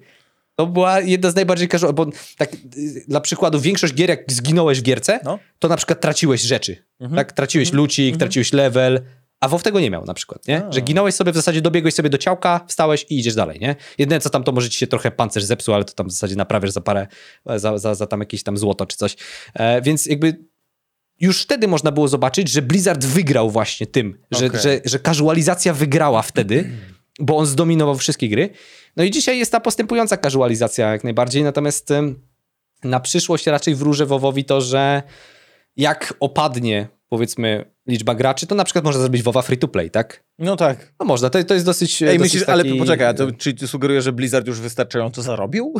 [0.56, 2.06] to była jedna z najbardziej casual, bo
[2.38, 5.38] tak y, dla przykładu większość gier, jak zginąłeś w gierce, No.
[5.58, 6.76] to na przykład traciłeś rzeczy,
[7.16, 7.32] tak?
[7.32, 9.00] Traciłeś lucik, traciłeś level,
[9.40, 10.64] a WoW tego nie miał na przykład, nie?
[10.64, 10.72] A.
[10.72, 13.76] Że ginąłeś sobie, w zasadzie dobiegłeś sobie do ciałka, wstałeś i idziesz dalej, nie?
[13.98, 16.36] Jedyne co tam, to może ci się trochę pancerz zepsuł, ale to tam w zasadzie
[16.36, 17.06] naprawiasz za parę,
[17.56, 19.16] za, za, za tam jakieś tam złoto czy coś.
[19.54, 20.44] E, więc jakby
[21.20, 24.60] już wtedy można było zobaczyć, że Blizzard wygrał właśnie tym, że, Okej.
[24.60, 26.70] że, że casualizacja wygrała wtedy,
[27.18, 28.50] bo on zdominował wszystkie gry.
[28.96, 31.92] No i dzisiaj jest ta postępująca casualizacja jak najbardziej, natomiast
[32.84, 35.02] na przyszłość raczej wróżę WoWowi to, że
[35.76, 40.24] jak opadnie powiedzmy liczba graczy, to na przykład można zrobić WoWa free to play, tak?
[40.38, 40.92] No tak.
[41.00, 42.78] No można, to, to jest dosyć Ej, dosyć myślisz, ale taki...
[42.78, 45.74] poczekaj, a to, czy ty sugerujesz, że Blizzard już wystarczająco zarobił?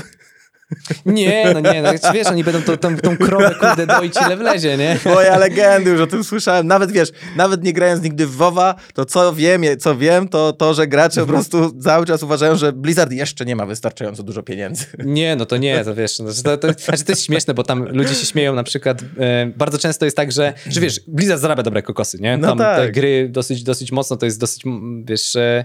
[1.06, 4.76] Nie, no nie, no, wiesz, oni będą tą, tą, tą krowę kurde doić ile wlezie,
[4.76, 4.98] nie?
[5.04, 6.66] Moja legendy, już o tym słyszałem.
[6.66, 10.74] Nawet wiesz, nawet nie grając nigdy w WoWa, to co wiem, co wiem, to to,
[10.74, 14.84] że gracze po prostu cały czas uważają, że Blizzard jeszcze nie ma wystarczająco dużo pieniędzy.
[14.98, 17.88] Nie, no to nie, to wiesz, no, to, to, znaczy to jest śmieszne, bo tam
[17.88, 21.62] ludzie się śmieją na przykład, e, bardzo często jest tak, że, że wiesz, Blizzard zarabia
[21.62, 22.36] dobre kokosy, nie?
[22.36, 22.78] No Tam tak.
[22.78, 24.62] te gry dosyć, dosyć mocno, to jest dosyć,
[25.04, 25.64] wiesz, e,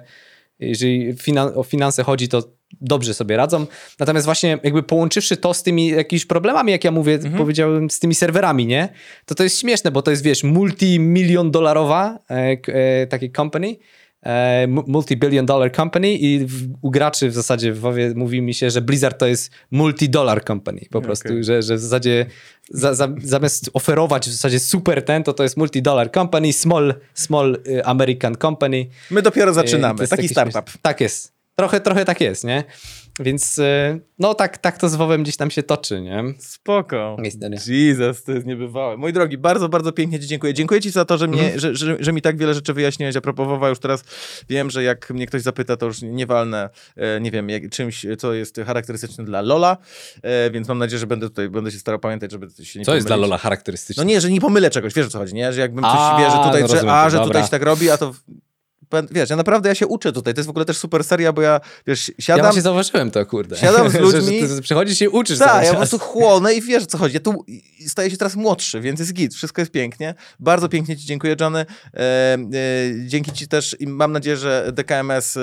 [0.60, 3.66] jeżeli finan o finanse chodzi, to dobrze sobie radzą.
[4.00, 8.16] Natomiast właśnie jakby połączywszy to z tymi jakimiś problemami, jak ja mówię, powiedziałem, z tymi
[8.16, 8.90] serwerami, nie?
[9.26, 13.76] To to jest śmieszne, bo to jest, wiesz, multimilion dolarowa e, e, taki company,
[14.24, 18.54] e, mu- multi-billion dollar company i w, u graczy w zasadzie w WoWie mówi mi
[18.54, 21.44] się, że Blizzard to jest multi-dollar company po prostu, Okej.
[21.44, 22.26] że, że w zasadzie
[22.70, 27.58] za, za, zamiast oferować w zasadzie super ten, to to jest multi-dollar company, small, small
[27.68, 28.86] y, American company.
[29.12, 30.08] My dopiero Y, zaczynamy.
[30.08, 30.54] Taki startup.
[30.54, 30.80] śmieszne.
[30.82, 31.41] Tak jest.
[31.56, 32.64] Trochę, trochę tak jest, nie?
[33.20, 36.24] Więc y, no tak, tak to z WoWem gdzieś tam się toczy, nie?
[36.40, 37.18] Spoko.
[37.24, 37.60] Historia.
[37.68, 38.98] Jesus, to jest niebywałe.
[38.98, 40.54] Mój drogi, bardzo, bardzo pięknie ci dziękuję.
[40.54, 41.60] Dziękuję ci za to, że, mnie, Mhm.
[41.60, 43.70] że, że, że mi tak wiele rzeczy wyjaśniłeś a propos WoWa.
[43.70, 44.04] Już teraz
[44.50, 48.06] wiem, że jak mnie ktoś zapyta, to już nie walnę, e, nie wiem, jak, czymś,
[48.18, 49.78] co jest charakterystyczne dla Lola,
[50.24, 52.96] e, więc mam nadzieję, że będę tutaj, będę się starał pamiętać, żeby się nie Co
[52.96, 53.30] jest dla pomylić.
[53.30, 54.04] Lola charakterystyczne?
[54.04, 55.54] No nie, że nie pomylę czegoś, wiesz o co chodzi, nie?
[55.54, 57.50] Że jakbym coś, A, wie, że tutaj, no że, rozumiem a, to, że tutaj się
[57.50, 58.14] tak robi, a to...
[59.12, 60.34] Wiesz, ja naprawdę ja się uczę tutaj.
[60.34, 62.46] To jest w ogóle też super seria, bo ja, wiesz, Ja siadam...
[62.46, 63.58] właśnie zauważyłem to, kurde.
[63.58, 66.84] Siadam z ludźmi- Że, ty przychodzisz i uczysz Tak, ja po prostu chłonę i wiesz
[66.84, 67.14] o co chodzi.
[67.14, 67.46] Ja tu
[67.88, 70.16] staję się teraz młodszy, więc jest git, wszystko jest pięknie.
[70.40, 71.60] Bardzo pięknie ci dziękuję, Johnny.
[71.94, 72.38] E, e,
[73.08, 75.42] dzięki ci też i mam nadzieję, że DKMS e,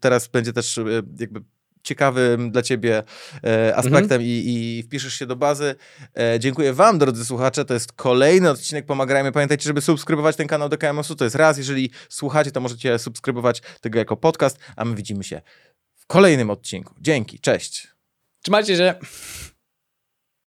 [0.00, 0.82] teraz będzie też e,
[1.20, 1.40] jakby
[1.82, 3.02] ciekawym dla ciebie
[3.44, 5.74] e, aspektem i, i wpiszesz się do bazy.
[6.18, 7.64] E, dziękuję wam, drodzy słuchacze.
[7.64, 9.32] To jest kolejny odcinek Pomagrajmy.
[9.32, 11.16] Pamiętajcie, żeby subskrybować ten kanał DKMS-u.
[11.16, 11.58] To jest raz.
[11.58, 15.42] Jeżeli słuchacie, to możecie subskrybować tego jako podcast, a my widzimy się
[15.94, 16.94] w kolejnym odcinku.
[17.00, 17.88] Dzięki, cześć.
[18.42, 18.94] Trzymajcie się.